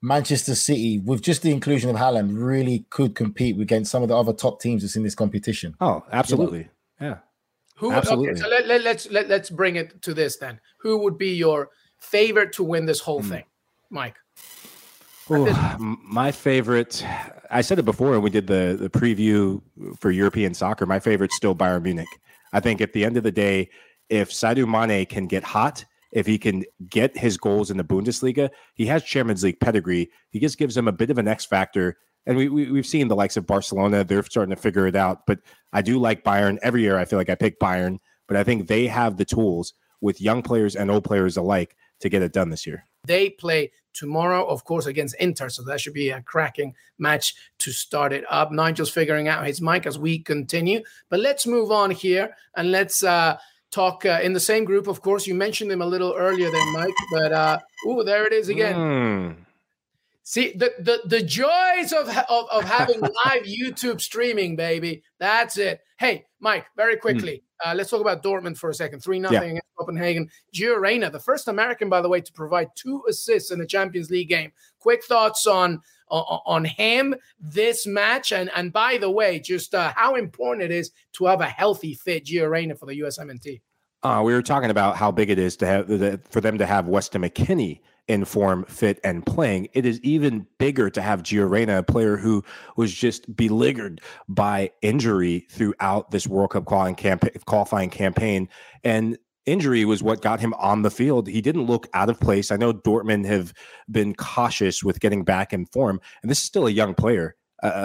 [0.01, 4.17] Manchester City, with just the inclusion of Haaland, really could compete against some of the
[4.17, 5.75] other top teams that's in this competition.
[5.81, 6.69] Oh, absolutely.
[6.99, 7.17] Yeah.
[7.77, 8.31] Who absolutely.
[8.31, 10.59] Okay, so let, let, let's let, let's bring it to this then.
[10.79, 13.29] Who would be your favorite to win this whole mm.
[13.29, 13.43] thing,
[13.89, 14.15] Mike?
[15.31, 15.47] Ooh,
[15.79, 17.03] my favorite,
[17.49, 19.59] I said it before when we did the, the preview
[19.99, 20.85] for European soccer.
[20.85, 22.07] My favorite's still Bayern Munich.
[22.53, 23.69] I think at the end of the day,
[24.07, 25.83] if Sadio Mane can get hot
[26.15, 30.09] if he can get his goals in the Bundesliga, he has Champions League pedigree.
[30.31, 31.97] He just gives him a bit of an X factor.
[32.25, 35.27] And we, we, have seen the likes of Barcelona, they're starting to figure it out.
[35.27, 35.39] But
[35.73, 36.57] I do like Bayern.
[36.63, 39.73] Every year, I feel like I pick Bayern, but I think they have the tools
[40.01, 42.87] with young players and old players alike to get it done this year.
[43.05, 45.49] They play tomorrow, of course, against Inter.
[45.49, 48.51] So that should be a cracking match to start it up.
[48.51, 50.81] Nigel's figuring out his mic as we continue.
[51.09, 53.37] But let's move on here and let's uh,
[53.75, 54.87] talk uh, in the same group.
[54.87, 56.93] Of course, you mentioned them a little earlier there, Mike.
[57.11, 58.75] But uh, oh, there it is again.
[58.75, 59.35] Mm.
[60.23, 65.03] See the, the the joys of, of, of having live YouTube streaming, baby.
[65.19, 65.81] That's it.
[65.97, 67.01] Hey, Mike, very hmm.
[67.01, 67.71] quickly, mm.
[67.71, 69.01] uh, let's talk about Dortmund for a second.
[69.01, 69.49] Three nothing yeah.
[69.49, 70.29] against Copenhagen.
[70.53, 74.09] Gio Reyna, the first American, by the way, to provide two assists in the Champions
[74.09, 74.51] League game.
[74.79, 79.93] Quick thoughts on on, on him this match, and and by the way, just uh,
[79.95, 83.61] how important it is to have a healthy fit Gio Reyna for the USMNT.
[84.05, 86.65] Uh, we were talking about how big it is to have the, for them to
[86.67, 89.67] have Weston McKennie in form, fit, and playing.
[89.73, 92.43] It is even bigger to have Gio Reyna, a player who
[92.77, 98.47] was just beleaguered by injury throughout this World Cup qualifying campaign.
[98.83, 101.27] And injury was what got him on the field.
[101.27, 102.51] He didn't look out of place.
[102.51, 103.55] I know Dortmund have
[103.89, 107.35] been cautious with getting back in form, and this is still a young player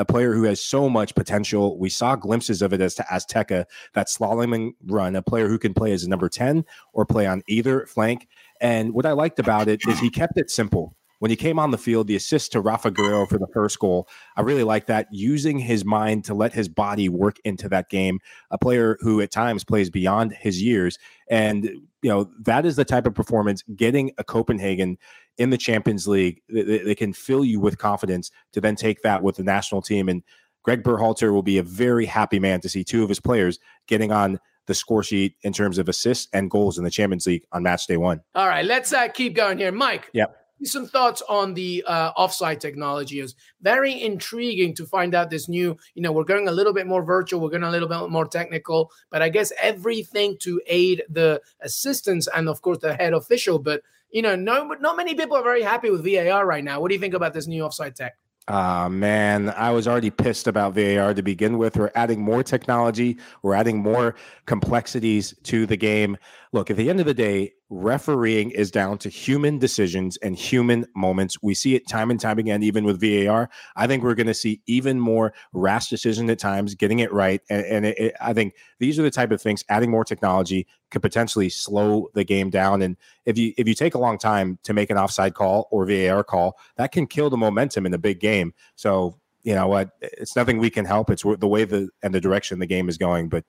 [0.01, 1.79] a, player who has so much potential.
[1.79, 3.65] We saw glimpses of it as to Azteca,
[3.95, 7.43] that slaloming run, a player who can play as a number 10 or play on
[7.49, 8.29] either flank.
[8.61, 11.71] And what I liked about it is he kept it simple when he came on
[11.71, 15.07] the field, the assist to Rafa Guerreiro for the first goal, I really like that.
[15.13, 18.21] Using his mind to let his body work into that game.
[18.51, 20.99] A player who at times plays beyond his years.
[21.29, 21.65] And,
[22.03, 24.97] you know, that is the type of performance getting a Copenhagen
[25.41, 26.43] in the Champions League.
[26.51, 30.09] They, they can fill you with confidence to then take that with the national team.
[30.09, 30.23] And
[30.63, 34.13] Greg Berhalter will be a very happy man to see two of his players getting
[34.13, 37.63] on the score sheet in terms of assists and goals in the Champions League on
[37.63, 38.21] match day one.
[38.35, 39.73] All right, let's uh, keep going here.
[39.73, 40.11] Mike.
[40.13, 43.21] Yep some thoughts on the uh, offside technology.
[43.21, 45.77] Is very intriguing to find out this new.
[45.95, 47.41] You know, we're going a little bit more virtual.
[47.41, 52.29] We're going a little bit more technical, but I guess everything to aid the assistants
[52.35, 53.59] and of course the head official.
[53.59, 56.81] But you know, no, not many people are very happy with VAR right now.
[56.81, 58.17] What do you think about this new offside tech?
[58.49, 61.77] Ah, uh, man, I was already pissed about VAR to begin with.
[61.77, 66.17] We're adding more technology, we're adding more complexities to the game.
[66.53, 70.85] Look, at the end of the day, refereeing is down to human decisions and human
[70.97, 71.41] moments.
[71.41, 73.49] We see it time and time again, even with VAR.
[73.77, 77.41] I think we're going to see even more rash decisions at times, getting it right.
[77.49, 79.65] And, and it, it, I think these are the type of things.
[79.69, 82.83] Adding more technology could potentially slow the game down.
[82.83, 85.87] And if you if you take a long time to make an offside call or
[85.87, 88.55] VAR call, that can kill the momentum in a big game.
[88.75, 89.91] So you know what?
[90.01, 91.11] It's nothing we can help.
[91.11, 93.29] It's the way the and the direction the game is going.
[93.29, 93.45] But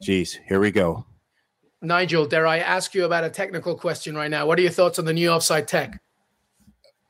[0.00, 1.04] geez, here we go.
[1.84, 4.46] Nigel, dare I ask you about a technical question right now?
[4.46, 6.00] What are your thoughts on the new offside tech?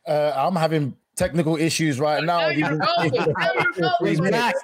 [0.06, 2.48] Uh, I'm having technical issues right now.
[4.00, 4.54] He's back.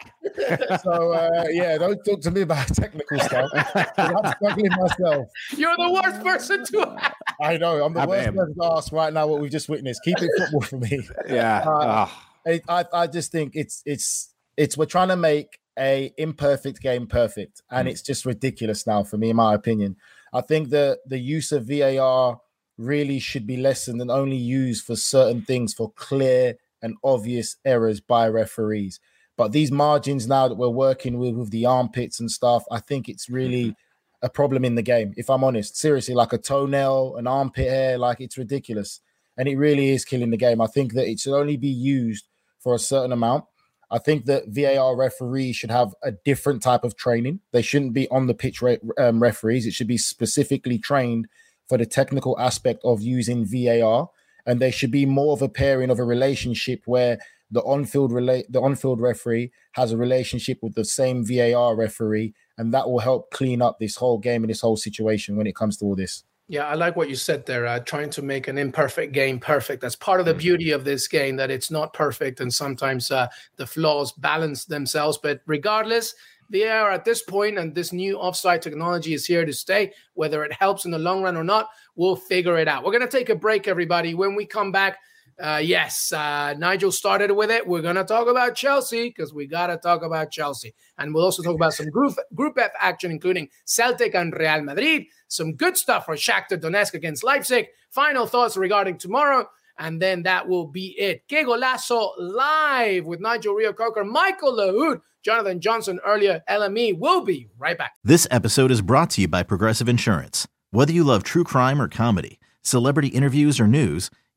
[0.83, 3.51] so uh, yeah, don't talk to me about technical stuff.
[3.97, 5.29] I'm struggling myself.
[5.57, 7.15] You're the worst person to ask.
[7.41, 7.85] I know.
[7.85, 8.35] I'm the I worst am.
[8.35, 9.27] person to ask right now.
[9.27, 10.03] What we've just witnessed.
[10.05, 11.01] Keep it football for me.
[11.29, 11.59] Yeah.
[11.67, 12.23] Uh, oh.
[12.47, 17.07] I, I, I just think it's it's it's we're trying to make a imperfect game
[17.07, 17.91] perfect, and mm.
[17.91, 19.97] it's just ridiculous now for me, in my opinion.
[20.33, 22.41] I think that the use of VAR
[22.79, 28.01] really should be lessened and only used for certain things for clear and obvious errors
[28.01, 29.01] by referees.
[29.37, 33.09] But these margins now that we're working with with the armpits and stuff, I think
[33.09, 34.27] it's really mm-hmm.
[34.27, 35.15] a problem in the game.
[35.17, 39.01] If I'm honest, seriously, like a toenail, an armpit hair, like it's ridiculous,
[39.37, 40.61] and it really is killing the game.
[40.61, 42.29] I think that it should only be used
[42.59, 43.45] for a certain amount.
[43.91, 47.41] I think that VAR referees should have a different type of training.
[47.53, 49.67] They shouldn't be on the pitch re- um, referees.
[49.67, 51.27] It should be specifically trained
[51.69, 54.09] for the technical aspect of using VAR,
[54.47, 57.19] and there should be more of a pairing of a relationship where
[57.51, 62.73] the on-field relate the on-field referee has a relationship with the same VAR referee, and
[62.73, 65.77] that will help clean up this whole game and this whole situation when it comes
[65.79, 66.25] to all this.
[66.51, 67.65] Yeah, I like what you said there.
[67.65, 69.81] Uh, trying to make an imperfect game perfect.
[69.81, 70.39] That's part of the mm.
[70.39, 75.17] beauty of this game that it's not perfect, and sometimes uh, the flaws balance themselves.
[75.17, 76.13] But regardless,
[76.49, 79.93] they are at this point, and this new offside technology is here to stay.
[80.15, 82.83] Whether it helps in the long run or not, we'll figure it out.
[82.83, 84.15] We're going to take a break, everybody.
[84.15, 84.99] When we come back,
[85.41, 87.67] uh, yes, uh, Nigel started with it.
[87.67, 90.75] We're going to talk about Chelsea because we got to talk about Chelsea.
[90.99, 95.05] And we'll also talk about some group, group F action, including Celtic and Real Madrid.
[95.29, 97.69] Some good stuff for Shakhtar Donetsk against Leipzig.
[97.91, 99.49] Final thoughts regarding tomorrow.
[99.79, 101.27] And then that will be it.
[101.27, 106.43] Que Golazo live with Nigel Reo-Coker, Michael Lahoud, Jonathan Johnson earlier.
[106.51, 107.93] LME will be right back.
[108.05, 110.47] This episode is brought to you by Progressive Insurance.
[110.71, 114.11] Whether you love true crime or comedy, celebrity interviews or news,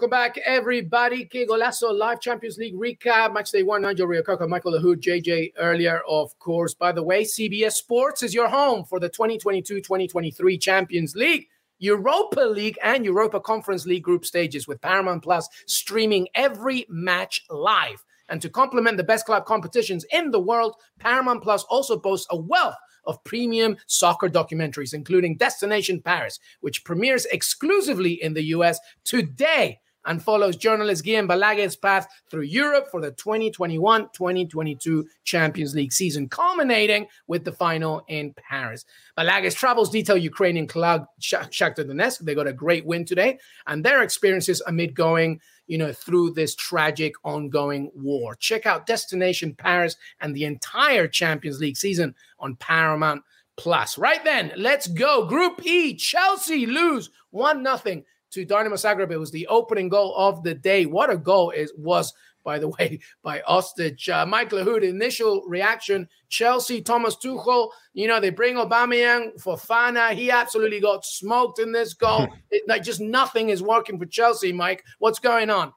[0.00, 1.26] Welcome back, everybody.
[1.26, 3.34] Que Golazo Live Champions League recap.
[3.34, 6.72] Match day one, Nigel Reo-Coker, Michael Lahoud, JJ earlier, of course.
[6.72, 11.48] By the way, CBS Sports is your home for the 2022 2023 Champions League.
[11.80, 18.02] Europa League and Europa Conference League group stages with Paramount Plus streaming every match live.
[18.30, 22.38] And to complement the best club competitions in the world, Paramount Plus also boasts a
[22.38, 29.78] wealth of premium soccer documentaries, including Destination Paris, which premieres exclusively in the US today
[30.06, 37.06] and follows journalist Guillem Balaguer's path through Europe for the 2021-2022 Champions League season, culminating
[37.26, 38.84] with the final in Paris.
[39.18, 42.20] Balaguer's travels detail Ukrainian club Shakhtar Donetsk.
[42.20, 46.56] They got a great win today, and their experiences amid going you know, through this
[46.56, 48.34] tragic ongoing war.
[48.34, 53.22] Check out Destination Paris and the entire Champions League season on Paramount
[53.56, 53.96] Plus.
[53.96, 55.26] Right then, let's go.
[55.26, 59.10] Group E, Chelsea lose 1 0 to Dynamo Zagreb.
[59.10, 60.86] It was the opening goal of the day.
[60.86, 62.12] What a goal it was,
[62.44, 64.08] by the way, by Oršić.
[64.08, 70.12] Uh, Mike Lahoud, initial reaction, Chelsea, Thomas Tuchel, you know, they bring Aubameyang for Fana.
[70.12, 72.28] He absolutely got smoked in this goal.
[72.50, 74.84] it, like just nothing is working for Chelsea, Mike.
[74.98, 75.72] What's going on?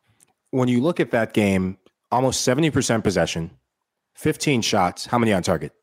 [0.52, 1.78] When you look at that game,
[2.12, 3.52] almost 70% possession,
[4.16, 5.06] 15 shots.
[5.06, 5.74] How many on target?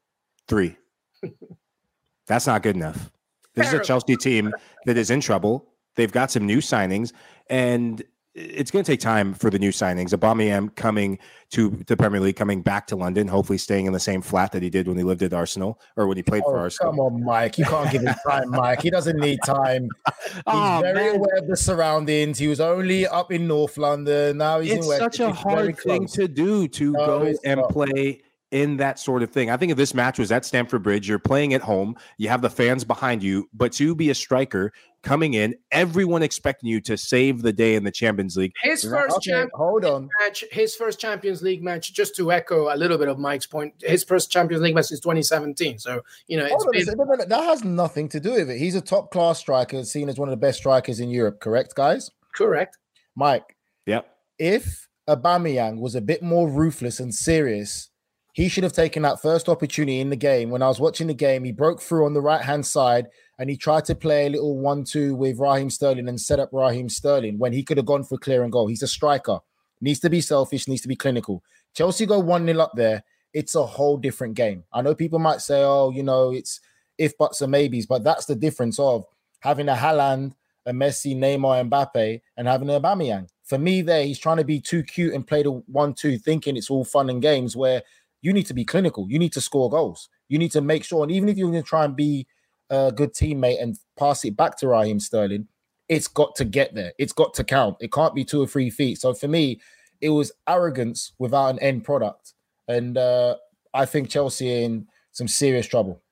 [0.47, 0.77] Three.
[2.27, 3.11] That's not good enough.
[3.55, 4.53] This is a Chelsea team
[4.87, 5.70] that is in trouble.
[5.97, 7.13] They've got some new signings,
[7.49, 8.03] and
[8.35, 10.11] it's going to take time for the new signings.
[10.11, 11.19] Aubameyang coming
[11.51, 14.63] to the Premier League, coming back to London, hopefully staying in the same flat that
[14.63, 16.93] he did when he lived at Arsenal or when he played oh, for Arsenal.
[16.93, 17.59] Come on, Mike.
[17.59, 18.83] You can't give him time, Mike.
[18.83, 19.89] He doesn't need time.
[20.07, 21.17] He's oh, very man.
[21.17, 22.39] aware of the surroundings.
[22.39, 24.39] He was only up in North London.
[24.39, 25.01] Now he's it's in West.
[25.01, 27.71] such a hard thing to do to no, go and not.
[27.71, 29.51] play in that sort of thing.
[29.51, 32.43] I think if this match was at Stamford Bridge, you're playing at home, you have
[32.43, 34.73] the fans behind you, but to be a striker
[35.03, 38.53] coming in, everyone expecting you to save the day in the Champions League.
[38.63, 41.93] His first okay, Champions hold on match, his first Champions League match.
[41.93, 45.01] Just to echo a little bit of Mike's point, his first Champions League match is
[45.01, 45.79] 2017.
[45.79, 48.59] So you know, been- that has nothing to do with it.
[48.59, 51.41] He's a top class striker, seen as one of the best strikers in Europe.
[51.41, 52.11] Correct, guys?
[52.35, 52.79] Correct,
[53.15, 53.57] Mike.
[53.87, 54.07] Yep.
[54.39, 57.91] If Aubameyang was a bit more ruthless and serious
[58.33, 60.51] he should have taken that first opportunity in the game.
[60.51, 63.09] When I was watching the game, he broke through on the right hand side
[63.41, 66.51] and he tried to play a little one two with Raheem Sterling and set up
[66.53, 68.67] Raheem Sterling when he could have gone for clear and goal.
[68.67, 69.39] He's a striker,
[69.81, 71.43] needs to be selfish, needs to be clinical.
[71.75, 73.03] Chelsea go 1 0 up there.
[73.33, 74.65] It's a whole different game.
[74.75, 76.61] I know people might say, oh, you know, it's
[76.99, 79.07] if buts and maybes, but that's the difference of
[79.41, 80.35] having a Haaland,
[80.67, 83.27] a Messi, Neymar, Mbappe, and having an Aubameyang.
[83.45, 86.59] For me, there, he's trying to be too cute and play the one two, thinking
[86.59, 87.83] it's all fun and games where
[88.21, 89.07] you need to be clinical.
[89.09, 90.11] You need to score goals.
[90.29, 92.27] You need to make sure, and even if you're going to try and be
[92.71, 95.49] a good teammate and pass it back to Raheem Sterling,
[95.89, 96.93] it's got to get there.
[96.99, 97.77] It's got to count.
[97.81, 99.01] It can't be two or three feet.
[99.01, 99.61] So for me,
[100.01, 102.35] it was arrogance without an end product,
[102.69, 103.37] and uh,
[103.75, 106.03] I think Chelsea in some serious trouble.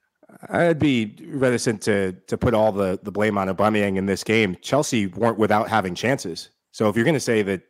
[0.51, 4.57] I'd be reticent to to put all the the blame on Aubameyang in this game.
[4.61, 6.51] Chelsea weren't without having chances.
[6.73, 7.63] So if you're going to say that,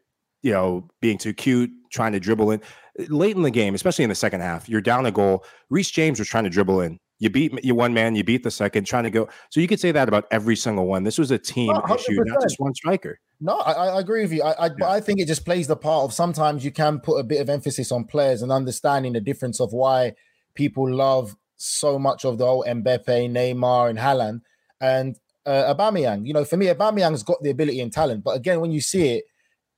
[0.42, 2.60] you know, being too cute, trying to dribble in,
[3.08, 5.44] late in the game, especially in the second half, you're down a goal.
[5.70, 6.98] Reece James was trying to dribble in.
[7.18, 9.28] You beat you one man, you beat the second, trying to go.
[9.50, 11.02] So you could say that about every single one.
[11.02, 13.18] This was a team issue, not just one striker.
[13.40, 14.42] No, I, I agree with you.
[14.42, 14.88] I, I, yeah.
[14.88, 17.48] I think it just plays the part of sometimes you can put a bit of
[17.48, 20.14] emphasis on players and understanding the difference of why
[20.54, 24.42] people love so much of the old Mbappe, Neymar, and Haaland,
[24.80, 26.26] and uh, Aubameyang.
[26.26, 29.16] You know, for me, Aubameyang's got the ability and talent, but again, when you see
[29.16, 29.24] it,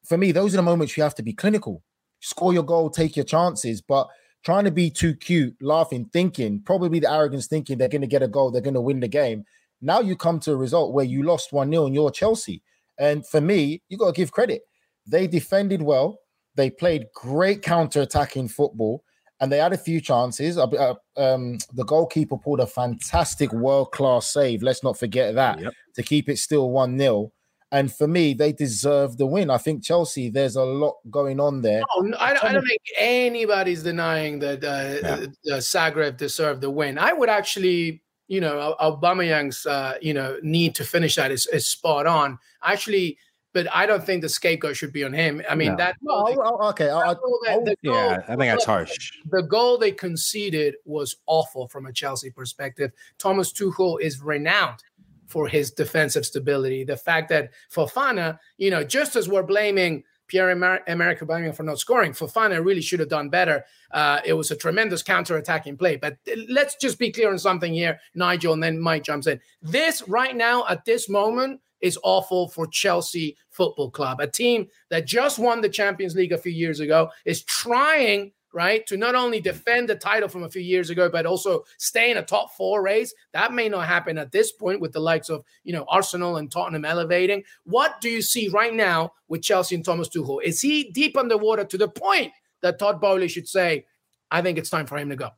[0.05, 1.83] for me, those are the moments you have to be clinical
[2.21, 3.81] score your goal, take your chances.
[3.81, 4.09] But
[4.45, 8.23] trying to be too cute, laughing, thinking, probably the arrogance thinking they're going to get
[8.23, 9.45] a goal, they're going to win the game.
[9.81, 12.63] Now you come to a result where you lost 1 0 and you're Chelsea.
[12.99, 14.63] And for me, you got to give credit.
[15.07, 16.19] They defended well,
[16.55, 19.03] they played great counter attacking football,
[19.41, 20.59] and they had a few chances.
[20.59, 24.63] Uh, uh, um, the goalkeeper pulled a fantastic world class save.
[24.63, 25.73] Let's not forget that yep.
[25.95, 27.33] to keep it still 1 0.
[27.73, 29.49] And for me, they deserve the win.
[29.49, 31.83] I think Chelsea, there's a lot going on there.
[31.95, 35.55] Oh, I, I, don't think anybody's denying that uh, yeah.
[35.55, 36.99] uh, Zagreb deserved the win.
[36.99, 41.69] I would actually, you know, Aubameyang's, uh, you know, need to finish that is, is
[41.69, 42.39] spot on.
[42.65, 43.19] Actually,
[43.53, 45.43] but I don't think the scapegoat should be on him.
[45.49, 45.77] I mean, no.
[45.77, 45.97] that.
[46.03, 46.87] No, they, okay.
[46.87, 47.41] that goal,
[47.83, 49.13] yeah, I think that's harsh.
[49.31, 52.93] The goal they conceded was awful from a Chelsea perspective.
[53.19, 54.83] Thomas Tuchel is renowned
[55.31, 56.85] for his defensive stability.
[56.85, 61.79] The fact that Fofana, you know, just as we're blaming Pierre Emerick Aubameyang for not
[61.79, 63.65] scoring, Fofana really should have done better.
[63.93, 65.97] Uh, it was a tremendous counter-attacking play.
[65.97, 66.19] But
[66.49, 69.41] let's just be clear on something here, Nigel, and then Mike jumps in.
[69.63, 75.07] This right now, at this moment, is awful for Chelsea Football Club, a team that
[75.07, 78.87] just won the Champions League a few years ago, is trying right?
[78.87, 82.17] To not only defend the title from a few years ago, but also stay in
[82.17, 83.15] a top four race.
[83.33, 86.51] That may not happen at this point with the likes of, you know, Arsenal and
[86.51, 87.43] Tottenham elevating.
[87.65, 90.43] What do you see right now with Chelsea and Thomas Tuchel?
[90.43, 93.87] Is he deep underwater to the point that Todd Boehly should say,
[94.31, 95.31] I think it's time for him to go?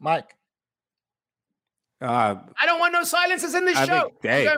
[0.00, 0.37] Mike.
[2.00, 4.00] Uh, I don't want no silences in this I show.
[4.02, 4.56] Think, hey, yeah,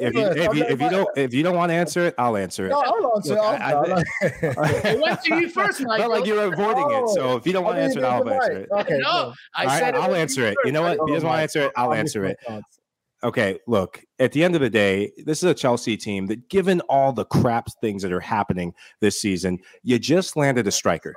[0.00, 2.36] if, you, if, you, if you don't if you don't want to answer it, I'll
[2.36, 2.68] answer it.
[2.68, 3.60] No, I'll answer Look, it.
[3.60, 5.98] I'll, I, I, it went to you first, Mike.
[5.98, 7.14] Not like you're avoiding oh, it.
[7.14, 8.68] So if you don't want to answer it, I'll answer it.
[8.70, 10.56] Okay, no, I said I'll answer it.
[10.64, 10.98] You know what?
[11.00, 12.38] If he doesn't want to answer it, I'll answer it.
[13.24, 16.80] Okay, look, at the end of the day, this is a Chelsea team that, given
[16.82, 21.16] all the crap things that are happening this season, you just landed a striker.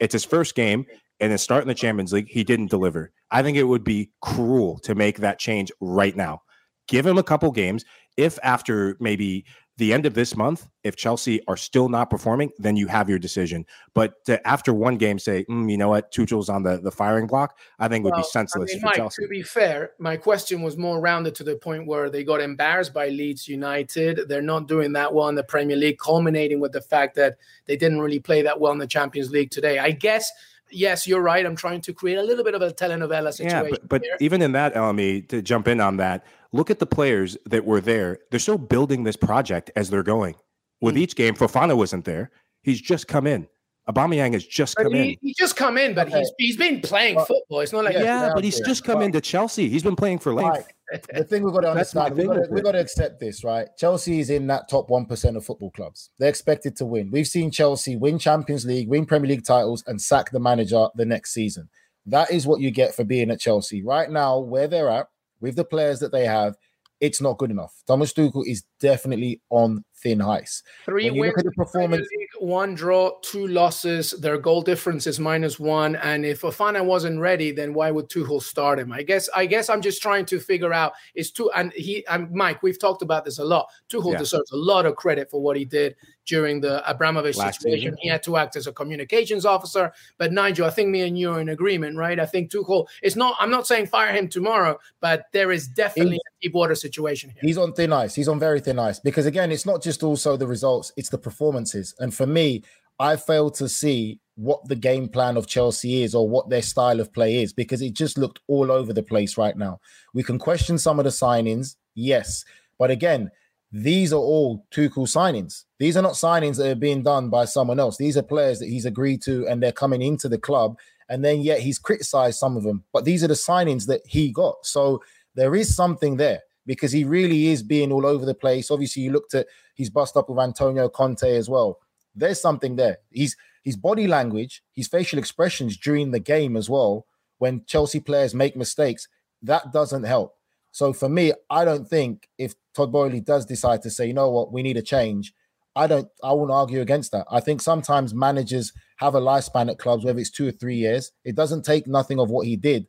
[0.00, 0.86] It's his first game
[1.22, 3.12] and then start in the Champions League, he didn't deliver.
[3.30, 6.42] I think it would be cruel to make that change right now.
[6.88, 7.84] Give him a couple games.
[8.18, 9.46] if after maybe
[9.78, 13.18] the end of this month, if Chelsea are still not performing, then you have your
[13.18, 13.64] decision.
[13.94, 17.26] But to, after one game, say, mm, you know what, Tuchel's on the, the firing
[17.26, 19.22] block, I think would be senseless I mean, for Mike, Chelsea.
[19.22, 22.92] To be fair, my question was more rounded to the point where they got embarrassed
[22.92, 24.28] by Leeds United.
[24.28, 27.76] They're not doing that well in the Premier League, culminating with the fact that they
[27.76, 29.78] didn't really play that well in the Champions League today.
[29.78, 30.30] I guess
[30.72, 31.44] yes, you're right.
[31.44, 33.64] I'm trying to create a little bit of a telenovela situation.
[33.64, 36.86] Yeah, but, but even in that, LME, to jump in on that, look at the
[36.86, 38.18] players that were there.
[38.30, 40.34] They're still building this project as they're going.
[40.80, 41.00] With mm.
[41.00, 42.30] each game, Fofana wasn't there.
[42.62, 43.48] He's just come in.
[43.88, 45.16] Aubameyang has just but come he, in.
[45.20, 46.20] He just come in, but okay.
[46.20, 47.60] he's he's been playing well, football.
[47.60, 49.68] It's not like yeah, yeah but he's just come into Chelsea.
[49.68, 50.66] He's been playing for length.
[50.92, 51.06] Right.
[51.14, 53.66] the thing we've got to understand, we've got to, we've got to accept this, right?
[53.76, 56.10] Chelsea is in that top one percent of football clubs.
[56.18, 57.10] They're expected to win.
[57.10, 61.06] We've seen Chelsea win Champions League, win Premier League titles, and sack the manager the
[61.06, 61.68] next season.
[62.06, 65.08] That is what you get for being at Chelsea right now, where they're at
[65.40, 66.56] with the players that they have
[67.02, 67.82] it's not good enough.
[67.88, 70.62] Thomas Tuchel is definitely on thin ice.
[70.84, 72.06] Three wins, the performance,
[72.38, 74.12] one draw, two losses.
[74.12, 75.96] Their goal difference is minus one.
[75.96, 78.92] And if Fofana wasn't ready, then why would Tuchel start him?
[78.92, 79.28] I guess.
[79.34, 81.50] I guess I'm just trying to figure out is two.
[81.52, 83.68] And he and Mike, we've talked about this a lot.
[83.88, 84.18] Tuchel yeah.
[84.18, 85.96] deserves a lot of credit for what he did
[86.26, 87.92] during the Abramovich Last situation.
[87.92, 87.98] Season.
[88.00, 89.92] He had to act as a communications officer.
[90.18, 92.18] But Nigel, I think me and you are in agreement, right?
[92.18, 92.86] I think Tuchel.
[93.02, 96.54] It's not, I'm not saying fire him tomorrow, but there is definitely he's, a deep
[96.54, 97.40] water situation here.
[97.42, 98.14] He's on thin ice.
[98.14, 101.18] He's on very thin ice because, again, it's not just also the results, it's the
[101.18, 101.94] performances.
[101.98, 102.62] And for me,
[102.98, 107.00] I fail to see what the game plan of Chelsea is or what their style
[107.00, 109.80] of play is because it just looked all over the place right now.
[110.14, 112.44] We can question some of the signings, yes.
[112.78, 113.30] But again,
[113.72, 115.64] these are all Tuchel signings.
[115.78, 117.96] These are not signings that are being done by someone else.
[117.96, 120.78] These are players that he's agreed to and they're coming into the club.
[121.08, 122.84] And then yet he's criticized some of them.
[122.92, 124.66] But these are the signings that he got.
[124.66, 125.02] So
[125.34, 128.70] there is something there because he really is being all over the place.
[128.70, 131.78] Obviously, you looked at he's bust up with Antonio Conte as well.
[132.14, 132.98] There's something there.
[133.10, 137.06] He's his body language, his facial expressions during the game as well.
[137.38, 139.08] When Chelsea players make mistakes,
[139.42, 140.36] that doesn't help.
[140.72, 144.30] So for me, I don't think if Todd Boehly does decide to say, you know
[144.30, 145.34] what, we need a change,
[145.74, 147.26] I don't I won't argue against that.
[147.30, 151.12] I think sometimes managers have a lifespan at clubs, whether it's two or three years.
[151.24, 152.86] It doesn't take nothing of what he did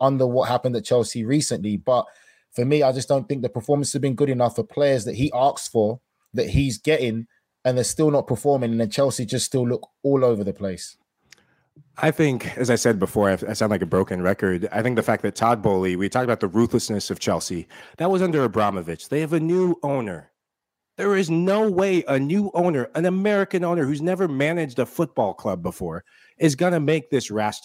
[0.00, 1.76] under what happened at Chelsea recently.
[1.76, 2.06] But
[2.52, 5.14] for me, I just don't think the performance has been good enough for players that
[5.16, 6.00] he asks for,
[6.32, 7.26] that he's getting,
[7.64, 8.72] and they're still not performing.
[8.72, 10.96] And then Chelsea just still look all over the place.
[11.98, 14.68] I think, as I said before, I sound like a broken record.
[14.72, 17.68] I think the fact that Todd Boehly, we talked about the ruthlessness of Chelsea,
[17.98, 19.08] that was under Abramovich.
[19.08, 20.32] They have a new owner.
[20.96, 25.34] There is no way a new owner, an American owner who's never managed a football
[25.34, 26.04] club before,
[26.38, 27.60] is going to make this rash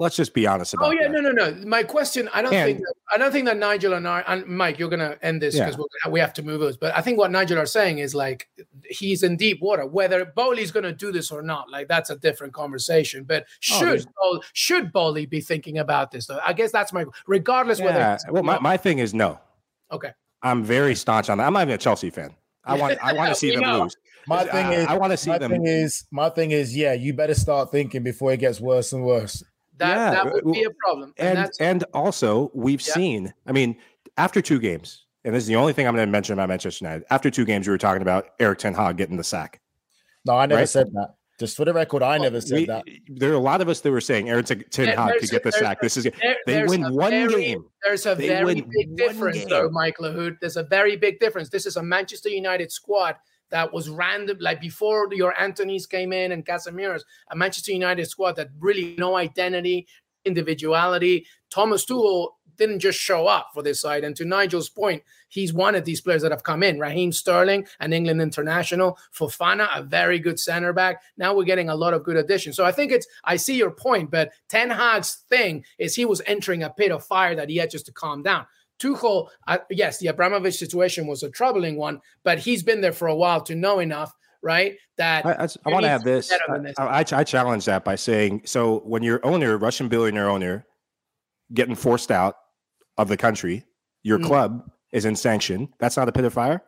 [0.00, 0.90] Let's just be honest oh, about.
[0.90, 1.22] Oh yeah, that.
[1.22, 1.66] no, no, no.
[1.66, 4.46] My question, I don't and, think, that, I don't think that Nigel and, I, and
[4.46, 6.10] Mike, you're gonna end this because yeah.
[6.10, 6.76] we have to move us.
[6.76, 8.48] But I think what Nigel are saying is like
[8.88, 9.84] he's in deep water.
[9.86, 13.24] Whether Boehly's gonna do this or not, like that's a different conversation.
[13.24, 16.26] But oh, should oh, should Boehly be thinking about this?
[16.26, 17.84] Though I guess that's my regardless yeah.
[17.86, 18.18] whether.
[18.30, 19.40] Well, my, my thing is no.
[19.90, 20.12] Okay.
[20.42, 21.46] I'm very staunch on that.
[21.48, 22.34] I'm not even a Chelsea fan.
[22.64, 23.82] I want I want to see them know.
[23.82, 23.96] lose.
[24.28, 25.50] My thing I, is, I want to see my them.
[25.50, 29.02] Thing is, my thing is, yeah, you better start thinking before it gets worse and
[29.02, 29.42] worse.
[29.78, 30.10] That yeah.
[30.10, 31.14] that uh, would be a problem.
[31.16, 32.94] And and, and also we've yeah.
[32.94, 33.76] seen, I mean,
[34.16, 36.84] after two games, and this is the only thing I'm going to mention about Manchester
[36.84, 37.06] United.
[37.10, 39.60] After two games, you were talking about Erik Ten Hag getting the sack.
[40.24, 40.68] No, I never right?
[40.68, 41.14] said that.
[41.38, 42.84] Just for the record, I well, never said we, that.
[43.06, 45.52] There are a lot of us that were saying Erik Ten Hag could get the
[45.52, 45.80] sack.
[45.80, 47.64] This is there, they win one very, game.
[47.84, 49.48] There's a they very big difference, game.
[49.48, 50.38] though, Mike Lahoud.
[50.40, 51.48] There's a very big difference.
[51.48, 53.16] This is a Manchester United squad
[53.50, 58.36] that was random, like before your Anthony's came in and Casemiro's, a Manchester United squad
[58.36, 59.86] that really no identity,
[60.24, 61.26] individuality.
[61.50, 64.04] Thomas Tuchel didn't just show up for this side.
[64.04, 66.80] And to Nigel's point, he's one of these players that have come in.
[66.80, 68.98] Raheem Sterling, an England international.
[69.16, 71.00] Fofana, a very good center back.
[71.16, 72.56] Now we're getting a lot of good additions.
[72.56, 76.20] So I think it's, I see your point, but Ten Hag's thing is he was
[76.26, 78.44] entering a pit of fire that he had just to calm down.
[78.78, 83.08] Tuchel, uh, yes, the Abramovich situation was a troubling one, but he's been there for
[83.08, 84.76] a while to know enough right?
[84.96, 86.28] That I, I, I want to have this.
[86.28, 86.74] this.
[86.78, 90.66] I, I, challenge that by saying so when your owner, Russian billionaire owner,
[91.52, 92.36] getting forced out
[92.96, 93.64] of the country,
[94.02, 94.24] your mm.
[94.24, 95.68] club is in sanction.
[95.78, 96.62] That's not a pit of fire.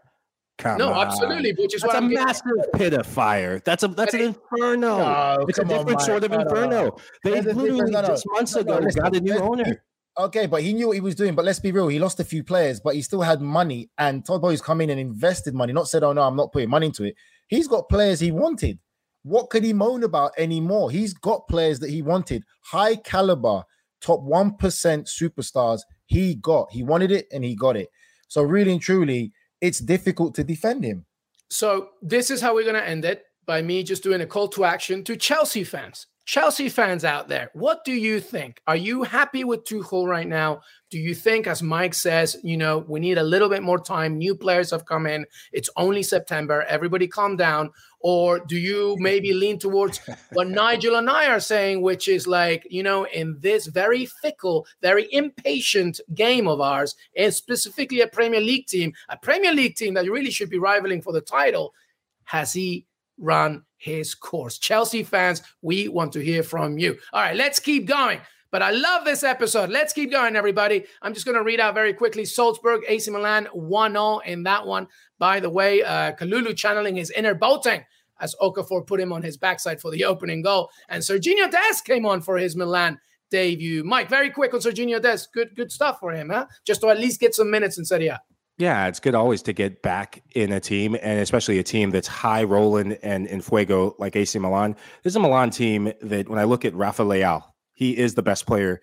[0.59, 1.07] Come no, on.
[1.07, 1.55] absolutely.
[1.55, 3.61] Which is that's a massive pit of fire.
[3.65, 4.99] That's a that's an inferno.
[4.99, 6.97] No, it's a different on, sort of inferno.
[7.25, 9.83] They literally just months ago got a new owner.
[10.19, 11.35] Okay, but he knew what he was doing.
[11.35, 13.91] But let's be real, he lost a few players, but he still had money.
[13.99, 16.71] And Todd Boehly's come in and invested money, not said, "Oh no, I'm not putting
[16.71, 17.15] money into it."
[17.49, 18.79] He's got players he wanted.
[19.23, 20.91] What could he moan about anymore?
[20.91, 23.65] He's got players that he wanted, high caliber,
[24.01, 25.81] top 1% superstars.
[26.07, 27.91] He got, he wanted it and he got it.
[28.29, 31.05] So, really and truly, it's difficult to defend him.
[31.51, 34.49] So this is how we're going to end it by me just doing a call
[34.49, 36.07] to action to Chelsea fans.
[36.31, 38.63] Chelsea fans out there, what do you think?
[38.69, 40.61] Are you happy with Tuchel right now?
[40.89, 44.17] Do you think, as Mike says, you know, we need a little bit more time?
[44.17, 45.27] New players have come in.
[45.51, 46.63] It's only September.
[46.69, 47.71] Everybody calm down.
[47.99, 50.01] Or do you maybe lean towards
[50.33, 54.69] what Nigel and I are saying, which is like, you know, in this very fickle,
[54.83, 59.95] very impatient game of ours, and specifically a Premier League team, a Premier League team
[59.95, 61.75] that really should be rivaling for the title,
[62.23, 62.87] has he
[63.19, 64.59] run his course.
[64.59, 66.97] Chelsea fans, we want to hear from you.
[67.13, 68.21] All right, let's keep going.
[68.53, 69.71] But I love this episode.
[69.71, 70.85] Let's keep going, everybody.
[71.03, 72.25] I'm just going to read out very quickly.
[72.25, 74.87] Salzburg, AC Milan, 1 0 in that one.
[75.19, 77.85] By the way, uh, Kalulu channeling his inner Boateng
[78.21, 80.69] as Okafor put him on his backside for the opening goal.
[80.89, 82.99] And Serginho Dest came on for his Milan
[83.31, 83.83] debut.
[83.85, 85.33] Mike, very quick on Serginho Dest.
[85.33, 86.47] Good, good stuff for him, huh?
[86.67, 88.21] Just to at least get some minutes in Serie A.
[88.61, 92.07] Yeah, it's good always to get back in a team, and especially a team that's
[92.07, 94.77] high rolling and in fuego like AC Milan.
[95.03, 97.43] This is a Milan team that, when I look at Rafa Leao,
[97.73, 98.83] he is the best player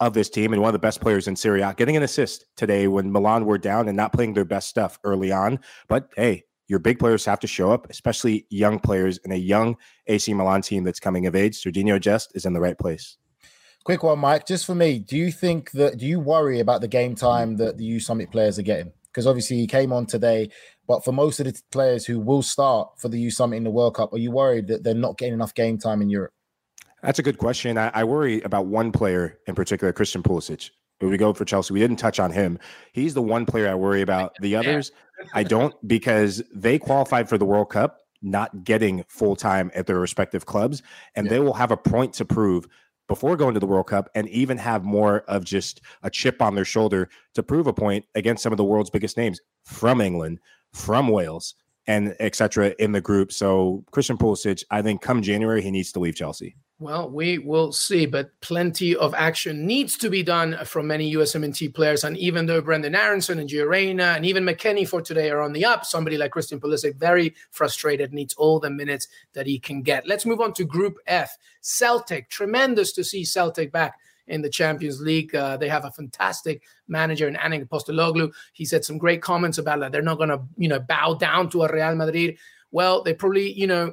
[0.00, 1.74] of this team and one of the best players in Serie A.
[1.74, 5.30] Getting an assist today when Milan were down and not playing their best stuff early
[5.30, 5.60] on.
[5.88, 9.76] But hey, your big players have to show up, especially young players in a young
[10.06, 11.62] AC Milan team that's coming of age.
[11.62, 13.18] Serginho Dest is in the right place.
[13.84, 14.46] Quick one, Mike.
[14.46, 17.76] Just for me, do you think that do you worry about the game time that
[17.76, 18.90] the USMNT players are getting?
[19.12, 20.50] Because obviously he came on today.
[20.88, 23.94] But for most of the players who will start for the USMNT in the World
[23.94, 26.32] Cup, are you worried that they're not getting enough game time in Europe?
[27.02, 27.76] That's a good question.
[27.78, 30.70] I, I worry about one player in particular, Christian Pulisic.
[31.00, 32.58] When we go for Chelsea, we didn't touch on him.
[32.92, 34.34] He's the one player I worry about.
[34.40, 34.92] The others,
[35.34, 39.98] I don't, because they qualified for the World Cup not getting full time at their
[39.98, 40.82] respective clubs,
[41.16, 41.30] and yeah.
[41.30, 42.66] they will have a point to prove
[43.12, 46.54] before going to the World Cup and even have more of just a chip on
[46.54, 50.40] their shoulder to prove a point against some of the world's biggest names from England,
[50.72, 51.54] from Wales,
[51.86, 52.74] and etc.
[52.78, 53.30] in the group.
[53.30, 56.56] So Christian Pulisic, I think come January he needs to leave Chelsea.
[56.82, 61.72] Well, we will see, but plenty of action needs to be done from many USMNT
[61.72, 62.02] players.
[62.02, 65.52] And even though Brendan Aaronson and Gio Reyna and even McKennie for today are on
[65.52, 69.82] the up, somebody like Christian Pulisic, very frustrated, needs all the minutes that he can
[69.82, 70.08] get.
[70.08, 71.38] Let's move on to Group F.
[71.60, 75.32] Celtic, tremendous to see Celtic back in the Champions League.
[75.36, 78.32] Uh, they have a fantastic manager in Ange Postecoglou.
[78.54, 79.92] He said some great comments about that.
[79.92, 82.38] They're not going to, you know, bow down to a Real Madrid.
[82.72, 83.92] Well, they probably, you know,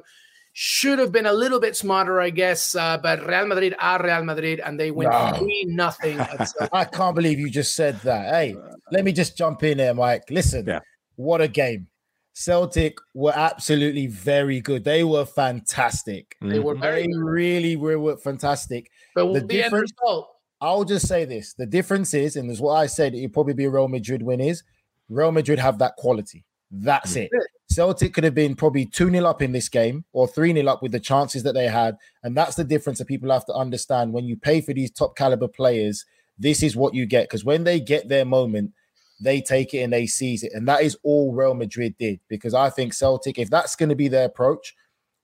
[0.52, 2.74] should have been a little bit smarter, I guess.
[2.74, 5.84] Uh, but Real Madrid are Real Madrid, and they win three no.
[5.86, 6.18] nothing.
[6.72, 8.34] I can't believe you just said that.
[8.34, 8.56] Hey,
[8.90, 10.24] let me just jump in there, Mike.
[10.30, 10.80] Listen, yeah.
[11.16, 11.86] what a game!
[12.32, 14.84] Celtic were absolutely very good.
[14.84, 16.36] They were fantastic.
[16.40, 18.90] They were very they really were fantastic.
[19.14, 20.30] But the, the difference, result.
[20.60, 23.54] I'll just say this: the difference is, and this is what I said, it probably
[23.54, 24.40] be a Real Madrid win.
[24.40, 24.62] Is
[25.08, 26.44] Real Madrid have that quality?
[26.70, 27.30] That's it.
[27.70, 30.82] Celtic could have been probably 2 0 up in this game or 3 0 up
[30.82, 31.96] with the chances that they had.
[32.22, 34.12] And that's the difference that people have to understand.
[34.12, 36.04] When you pay for these top caliber players,
[36.36, 37.24] this is what you get.
[37.24, 38.72] Because when they get their moment,
[39.20, 40.52] they take it and they seize it.
[40.52, 42.18] And that is all Real Madrid did.
[42.28, 44.74] Because I think Celtic, if that's going to be their approach,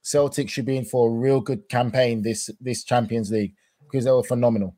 [0.02, 4.12] Celtic should be in for a real good campaign this this Champions League because they
[4.12, 4.76] were phenomenal.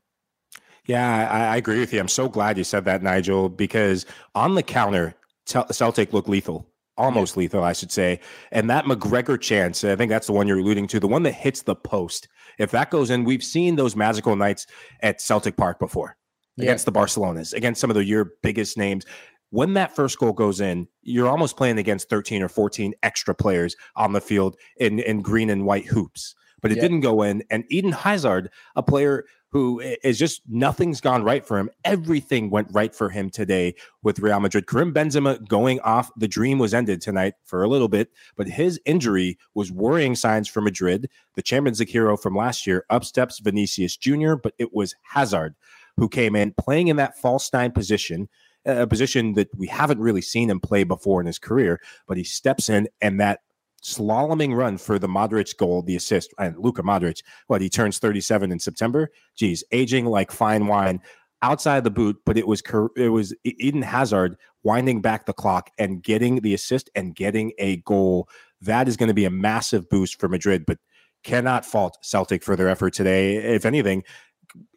[0.86, 2.00] Yeah, I, I, agree with you.
[2.00, 5.14] I'm so glad you said that, Nigel, because on the counter,
[5.44, 6.66] Celtic look lethal,
[6.98, 7.40] almost yeah.
[7.40, 8.20] lethal, I should say.
[8.52, 11.32] And that McGregor chance, I think that's the one you're alluding to, the one that
[11.32, 12.28] hits the post.
[12.58, 14.66] If that goes in, we've seen those magical nights
[15.00, 16.16] at Celtic Park before
[16.56, 16.64] yeah.
[16.64, 19.06] against the Barcelonas, against some of the your biggest names.
[19.50, 23.76] When that first goal goes in, you're almost playing against 13 or 14 extra players
[23.96, 26.82] on the field in, in green and white hoops but it yeah.
[26.82, 27.42] didn't go in.
[27.50, 31.70] And Eden Hazard, a player who is just nothing's gone right for him.
[31.84, 34.66] Everything went right for him today with Real Madrid.
[34.66, 36.10] Karim Benzema going off.
[36.16, 40.48] The dream was ended tonight for a little bit, but his injury was worrying signs
[40.48, 41.08] for Madrid.
[41.34, 45.54] The Champions League hero from last year up steps Vinicius Jr., but it was Hazard
[45.96, 48.28] who came in playing in that false nine position.
[48.66, 52.24] A position that we haven't really seen him play before in his career, but he
[52.24, 53.40] steps in and that
[53.82, 57.22] slaloming run for the Modric goal, the assist, and Luka Modric.
[57.46, 59.10] What he turns 37 in September.
[59.36, 61.00] Geez, aging like fine wine
[61.42, 62.62] outside the boot, but it was
[62.96, 67.76] it was Eden Hazard winding back the clock and getting the assist and getting a
[67.78, 68.28] goal.
[68.60, 70.78] That is going to be a massive boost for Madrid, but
[71.24, 73.36] cannot fault Celtic for their effort today.
[73.36, 74.02] If anything,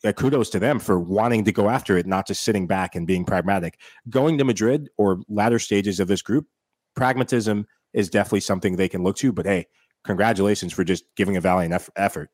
[0.04, 3.08] uh, kudos to them for wanting to go after it, not just sitting back and
[3.08, 3.80] being pragmatic.
[4.10, 6.48] Going to Madrid or latter stages of this group,
[6.96, 9.32] pragmatism is definitely something they can look to.
[9.32, 9.68] But hey,
[10.04, 12.30] congratulations for just giving a valiant eff- effort.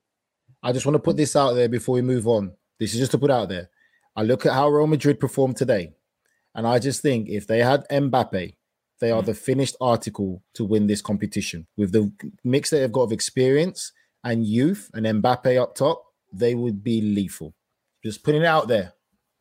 [0.64, 2.54] I just want to put this out there before we move on.
[2.80, 3.70] This is just to put out there.
[4.16, 5.94] I look at how Real Madrid performed today,
[6.56, 8.56] and I just think if they had Mbappe,
[9.00, 9.28] they are hmm.
[9.28, 11.68] the finished article to win this competition.
[11.78, 12.12] With the
[12.44, 13.92] mix that they've got of experience
[14.24, 16.04] and youth and Mbappe up top,
[16.34, 17.54] they would be lethal.
[18.04, 18.94] Just putting it out there.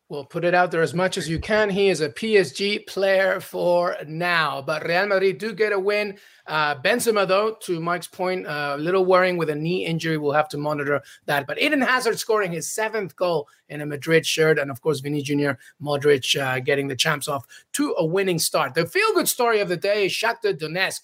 [0.09, 1.69] We'll put it out there as much as you can.
[1.69, 6.17] He is a PSG player for now, but Real Madrid do get a win.
[6.45, 10.17] Uh, Benzema, though, to Mike's point, uh, a little worrying with a knee injury.
[10.17, 11.45] We'll have to monitor that.
[11.45, 15.21] But Eden Hazard scoring his seventh goal in a Madrid shirt, and of course, Vinny
[15.21, 15.51] Jr.,
[15.81, 18.75] Modric uh, getting the champs off to a winning start.
[18.75, 21.01] The feel-good story of the day is Shakhtar Donetsk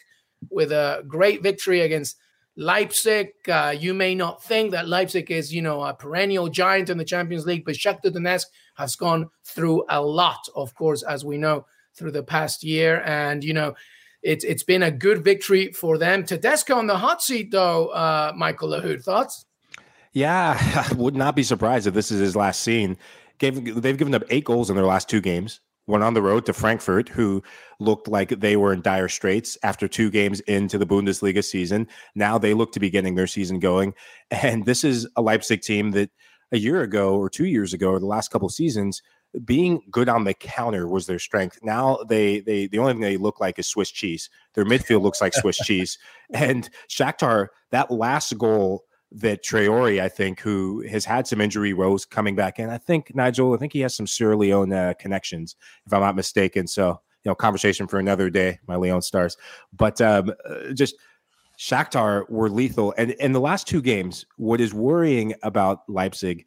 [0.49, 2.15] with a great victory against
[2.55, 6.97] Leipzig, uh, you may not think that Leipzig is, you know, a perennial giant in
[6.97, 8.45] the Champions League, but Shakhtar Donetsk
[8.75, 13.43] has gone through a lot, of course, as we know through the past year, and
[13.43, 13.73] you know,
[14.21, 16.23] it's it's been a good victory for them.
[16.23, 17.87] Tedesco on the hot seat, though.
[17.87, 19.45] Uh, Michael Lahoud, thoughts?
[20.11, 20.57] Yeah,
[20.91, 22.97] I would not be surprised if this is his last scene.
[23.39, 26.45] Gave, they've given up eight goals in their last two games went on the road
[26.45, 27.43] to Frankfurt, who
[27.79, 31.88] looked like they were in dire straits after two games into the Bundesliga season.
[32.15, 33.93] Now they look to be getting their season going.
[34.31, 36.09] And this is a Leipzig team that
[36.51, 39.01] a year ago or two years ago, or the last couple seasons,
[39.45, 41.59] being good on the counter was their strength.
[41.63, 44.29] Now they they the only thing they look like is Swiss cheese.
[44.53, 45.97] Their midfield looks like Swiss cheese.
[46.31, 48.84] And Shakhtar, that last goal
[49.14, 52.70] that Traore, I think, who has had some injury woes coming back in.
[52.70, 55.55] I think Nigel, I think he has some Sierra Leone uh, connections,
[55.86, 56.68] if I'm not mistaken.
[56.68, 59.38] So, you know, conversation for another day, my Leone stars.
[59.72, 60.95] But um, uh, just
[61.59, 62.93] Shakhtar were lethal.
[62.97, 66.45] And in the last two games, what is worrying about Leipzig,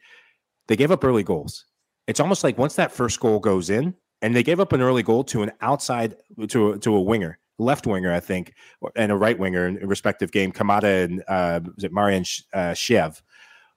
[0.66, 1.66] they gave up early goals.
[2.06, 5.02] It's almost like once that first goal goes in, and they gave up an early
[5.02, 6.16] goal to an outside
[6.48, 8.54] to a, to a winger left winger, I think,
[8.94, 13.22] and a right winger in, respective game, Kamada and uh, was it Marian uh, Shev.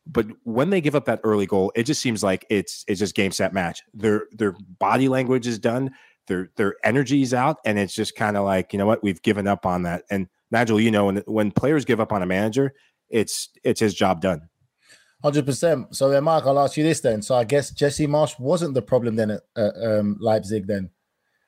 [0.06, 3.16] But when they give up that early goal, it just seems like it's it's just
[3.16, 3.84] game set match.
[3.94, 5.92] Their their body language is done,
[6.28, 9.48] their their energy's out, and it's just kind of like you know what we've given
[9.48, 10.04] up on that.
[10.10, 12.74] And Nigel, you know when when players give up on a manager,
[13.10, 14.50] it's it's his job done.
[15.22, 15.94] Hundred percent.
[15.96, 17.22] So then, Mark, I'll ask you this then.
[17.22, 20.92] So I guess Jesse Marsch wasn't the problem then at um, Leipzig then.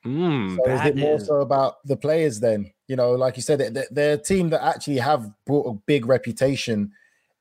[0.06, 1.28] Mm, so is it more is...
[1.28, 2.72] so about the players then?
[2.88, 6.06] You know, like you said, they're, they're a team that actually have brought a big
[6.06, 6.92] reputation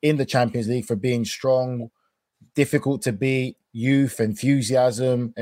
[0.03, 1.91] in the Champions League for being strong,
[2.55, 5.35] difficult to beat, youth, enthusiasm,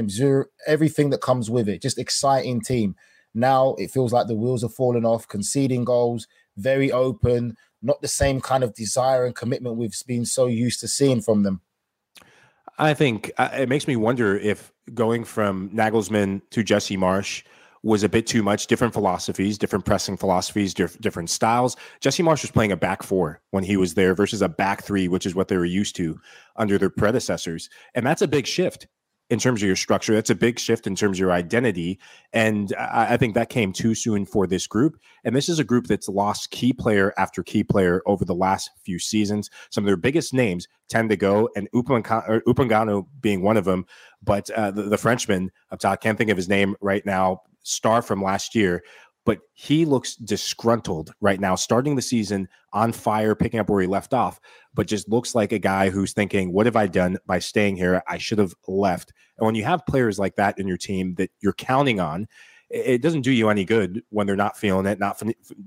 [0.67, 1.83] everything that comes with it.
[1.83, 2.97] Just exciting team.
[3.35, 8.09] Now it feels like the wheels are falling off, conceding goals, very open, not the
[8.09, 11.61] same kind of desire and commitment we've been so used to seeing from them.
[12.79, 17.43] I think uh, it makes me wonder if going from Nagelsmann to Jesse Marsch
[17.83, 18.67] was a bit too much.
[18.67, 21.77] Different philosophies, different pressing philosophies, diff- different styles.
[22.01, 25.09] Jesse Marsch was playing a back four when he was there versus a back three,
[25.09, 26.21] which is what they were used to
[26.57, 27.69] under their predecessors.
[27.95, 28.87] And that's a big shift
[29.31, 30.15] in terms of your structure.
[30.15, 31.99] That's a big shift in terms of your identity.
[32.33, 34.99] And I, I, think that came too soon for this group.
[35.25, 38.71] And this is a group that's lost key player after key player over the last
[38.85, 39.51] few seasons.
[39.71, 43.87] Some of their biggest names tend to go, and Upamecano being one of them.
[44.23, 48.01] But uh, the, the Frenchman up top, can't think of his name right now, star
[48.03, 48.83] from last year,
[49.29, 53.87] but he looks disgruntled right now, starting the season on fire, picking up where he
[53.87, 54.41] left off,
[54.73, 58.03] but just looks like a guy who's thinking, What have I done by staying here?
[58.09, 59.13] I should have left.
[59.37, 62.27] And when you have players like that in your team that you're counting on,
[62.71, 65.23] it doesn't do you any good when they're not feeling it, not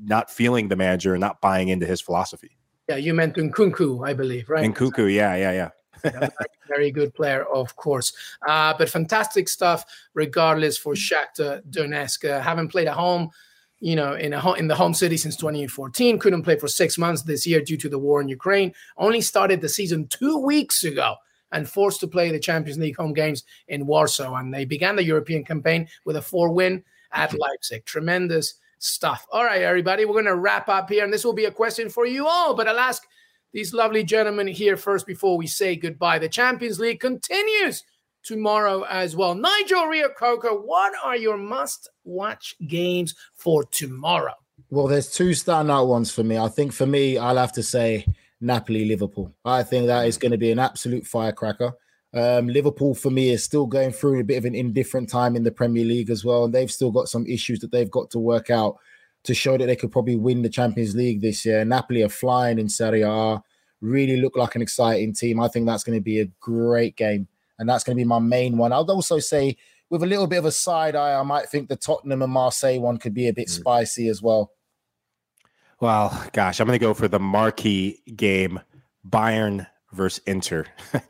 [0.06, 2.58] not feeling the manager, and not buying into his philosophy.
[2.90, 4.66] Yeah, you meant Nkunku, I believe, right?
[4.66, 5.70] Nkunku, yeah, yeah, yeah.
[6.04, 6.30] yeah
[6.68, 8.12] very good player, of course.
[8.48, 9.86] Uh, but fantastic stuff,
[10.16, 12.28] regardless, for Shakhtar Donetsk.
[12.28, 13.30] Uh, haven't played at home
[13.82, 16.20] you know, in a in the home city since 2014.
[16.20, 18.74] Couldn't play for six months this year due to the war in Ukraine.
[18.96, 21.16] Only started the season two weeks ago
[21.52, 24.36] and forced to play the Champions League home games in Warsaw.
[24.36, 27.84] And they began the European campaign with a four win at Leipzig.
[27.84, 29.26] Tremendous stuff.
[29.32, 31.90] All right, everybody, we're going to wrap up here, and this will be a question
[31.90, 32.54] for you all.
[32.54, 33.04] But I'll ask
[33.52, 36.20] these lovely gentlemen here first before we say goodbye.
[36.20, 37.84] The Champions League continues
[38.24, 39.36] tomorrow as well.
[39.36, 44.34] Nigel Reo-Coker, what are your must watch games for tomorrow?
[44.70, 46.38] Well, there's two standout ones for me.
[46.38, 48.06] I think for me, I'll have to say
[48.40, 49.34] Napoli Liverpool.
[49.44, 51.74] I think that is going to be an absolute firecracker.
[52.14, 55.44] Um, Liverpool for me is still going through a bit of an indifferent time in
[55.44, 58.20] the Premier League as well, and they've still got some issues that they've got to
[58.20, 58.78] work out
[59.24, 61.64] to show that they could probably win the Champions League this year.
[61.64, 63.42] Napoli are flying in Serie A,
[63.82, 65.40] really look like an exciting team.
[65.40, 67.28] I think that's going to be a great game
[67.62, 68.74] and that's going to be my main one.
[68.74, 69.56] I'd also say,
[69.92, 72.80] with a little bit of a side eye, I might think the Tottenham and Marseille
[72.80, 73.52] one could be a bit mm.
[73.52, 74.52] spicy as well.
[75.80, 78.60] Well, gosh, I'm going to go for the marquee game
[79.08, 80.66] Bayern versus Inter.
[80.92, 81.02] this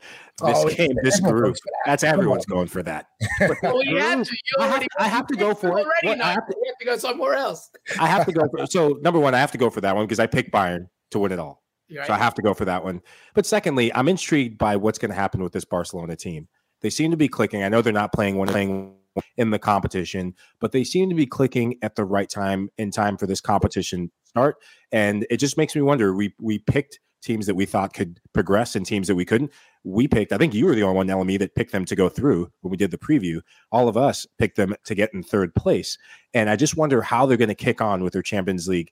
[0.42, 1.72] Oh, game, this group, that.
[1.86, 3.06] that's everyone's going for that.
[3.62, 4.30] Well, you have to.
[4.32, 5.86] You I have- I have to go for it.
[5.86, 7.70] Already, What- I have to- you have to go somewhere else.
[7.98, 8.42] I have to go.
[8.50, 10.88] For, so number one, I have to go for that one because I picked Bayern
[11.12, 11.61] to win it all.
[11.92, 13.02] You're So I have to go for that one.
[13.34, 16.48] But secondly, I'm intrigued by what's going to happen with this Barcelona team.
[16.80, 17.62] They seem to be clicking.
[17.62, 18.94] I know they're not playing one playing
[19.36, 23.16] in the competition, but they seem to be clicking at the right time in time
[23.16, 24.56] for this competition start.
[24.90, 26.14] And it just makes me wonder.
[26.14, 29.52] We we picked teams that we thought could progress and teams that we couldn't.
[29.84, 30.32] We picked.
[30.32, 32.70] I think you were the only one, LME, that picked them to go through when
[32.70, 33.40] we did the preview.
[33.70, 35.96] All of us picked them to get in third place.
[36.34, 38.90] And I just wonder how they're going to kick on with their Champions League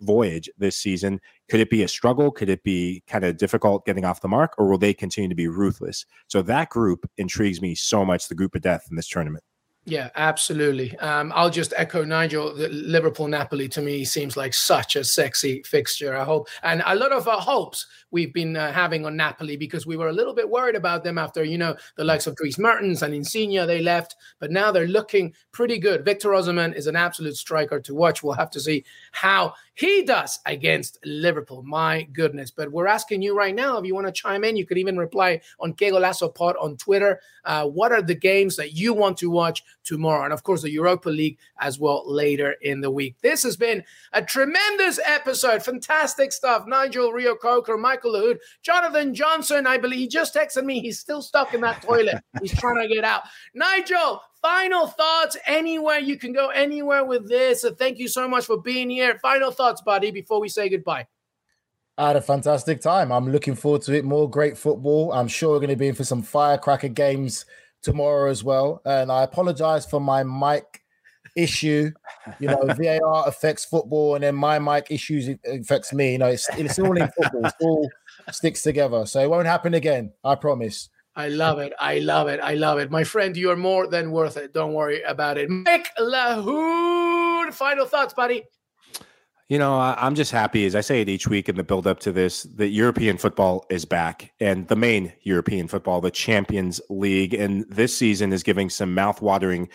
[0.00, 1.20] voyage this season.
[1.48, 2.30] Could it be a struggle?
[2.30, 5.34] Could it be kind of difficult getting off the mark, or will they continue to
[5.34, 6.06] be ruthless?
[6.28, 8.28] So that group intrigues me so much.
[8.28, 9.44] The group of death in this tournament.
[9.86, 10.96] Yeah, absolutely.
[10.98, 12.52] Um, I'll just echo Nigel.
[12.54, 16.14] Liverpool Napoli to me seems like such a sexy fixture.
[16.14, 19.86] I hope, and a lot of uh, hopes we've been uh, having on Napoli because
[19.86, 22.58] we were a little bit worried about them after you know the likes of Dries
[22.58, 26.04] Mertens and Insigne they left, but now they're looking pretty good.
[26.04, 28.22] Victor Osimhen is an absolute striker to watch.
[28.22, 31.62] We'll have to see how he does against Liverpool.
[31.62, 32.50] My goodness!
[32.50, 34.56] But we're asking you right now if you want to chime in.
[34.56, 37.18] You could even reply on Que Golazo Pod on Twitter.
[37.44, 40.24] Uh, what are the games that you want to watch tomorrow?
[40.24, 43.16] And of course, the Europa League as well later in the week.
[43.22, 45.62] This has been a tremendous episode.
[45.62, 46.66] Fantastic stuff.
[46.66, 49.66] Nigel Reo-Coker, Michael Lahoud, Jonathan Johnson.
[49.66, 50.80] I believe he just texted me.
[50.80, 52.22] He's still stuck in that toilet.
[52.42, 53.22] He's trying to get out.
[53.54, 55.36] Nigel, final thoughts.
[55.46, 57.62] Anywhere you can go, anywhere with this.
[57.62, 59.18] So thank you so much for being here.
[59.20, 61.06] Final thoughts, buddy, before we say goodbye.
[61.98, 63.12] I had a fantastic time.
[63.12, 64.04] I'm looking forward to it.
[64.04, 65.12] More great football.
[65.12, 67.44] I'm sure we're going to be in for some firecracker games
[67.82, 68.80] tomorrow as well.
[68.84, 70.82] And I apologize for my mic
[71.36, 71.90] issue.
[72.38, 76.12] You know, VAR affects football, and then my mic issues affects me.
[76.12, 77.44] You know, it's it's all in football.
[77.46, 77.90] It all
[78.32, 79.04] sticks together.
[79.06, 80.12] So it won't happen again.
[80.24, 80.88] I promise.
[81.16, 81.72] I love it.
[81.78, 82.40] I love it.
[82.40, 82.90] I love it.
[82.90, 84.54] My friend, you are more than worth it.
[84.54, 85.50] Don't worry about it.
[85.50, 88.44] Mick Lahoud, final thoughts, buddy.
[89.48, 91.98] You know, I'm just happy, as I say it each week in the build up
[92.00, 97.34] to this, that European football is back and the main European football, the Champions League.
[97.34, 99.68] And this season is giving some mouth-watering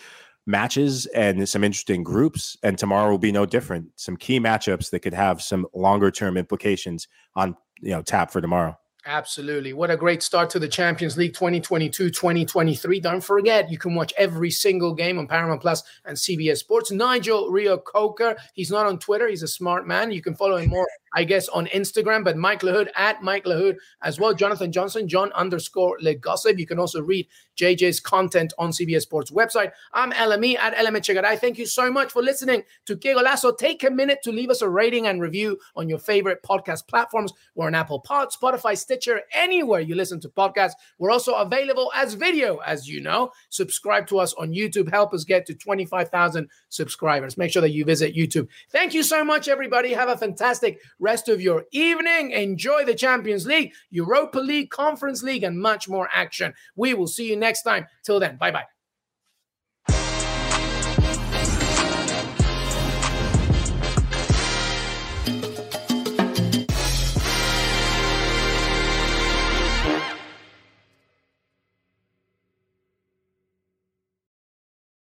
[0.46, 2.56] matches and some interesting groups.
[2.62, 3.88] And tomorrow will be no different.
[3.96, 8.40] Some key matchups that could have some longer term implications on, you know, tap for
[8.40, 8.78] tomorrow.
[9.08, 9.72] Absolutely.
[9.72, 12.98] What a great start to the Champions League 2022 2023.
[12.98, 16.90] Don't forget, you can watch every single game on Paramount Plus and CBS Sports.
[16.90, 19.28] Nigel Reo-Coker, he's not on Twitter.
[19.28, 20.10] He's a smart man.
[20.10, 22.22] You can follow him more, I guess, on Instagram.
[22.22, 24.34] But Mike Lahoud at Mike Lahoud as well.
[24.34, 26.58] Jonathan Johnson, John underscore Le Gossip.
[26.58, 29.72] You can also read JJ's content on CBS Sports website.
[29.94, 31.38] I'm LME at LME Chegaray.
[31.38, 33.14] Thank you so much for listening to Que.
[33.58, 37.32] Take a minute to leave us a rating and review on your favorite podcast platforms.
[37.54, 40.74] We're on Apple Pod, Spotify, Stitcher, anywhere you listen to podcasts.
[40.98, 43.30] We're also available as video, as you know.
[43.48, 44.90] Subscribe to us on YouTube.
[44.90, 47.38] Help us get to 25,000 subscribers.
[47.38, 48.48] Make sure that you visit YouTube.
[48.70, 49.94] Thank you so much, everybody.
[49.94, 52.32] Have a fantastic rest of your evening.
[52.32, 56.52] Enjoy the Champions League, Europa League, Conference League, and much more action.
[56.74, 57.86] We will see you next time.
[58.04, 58.75] Till then, bye bye.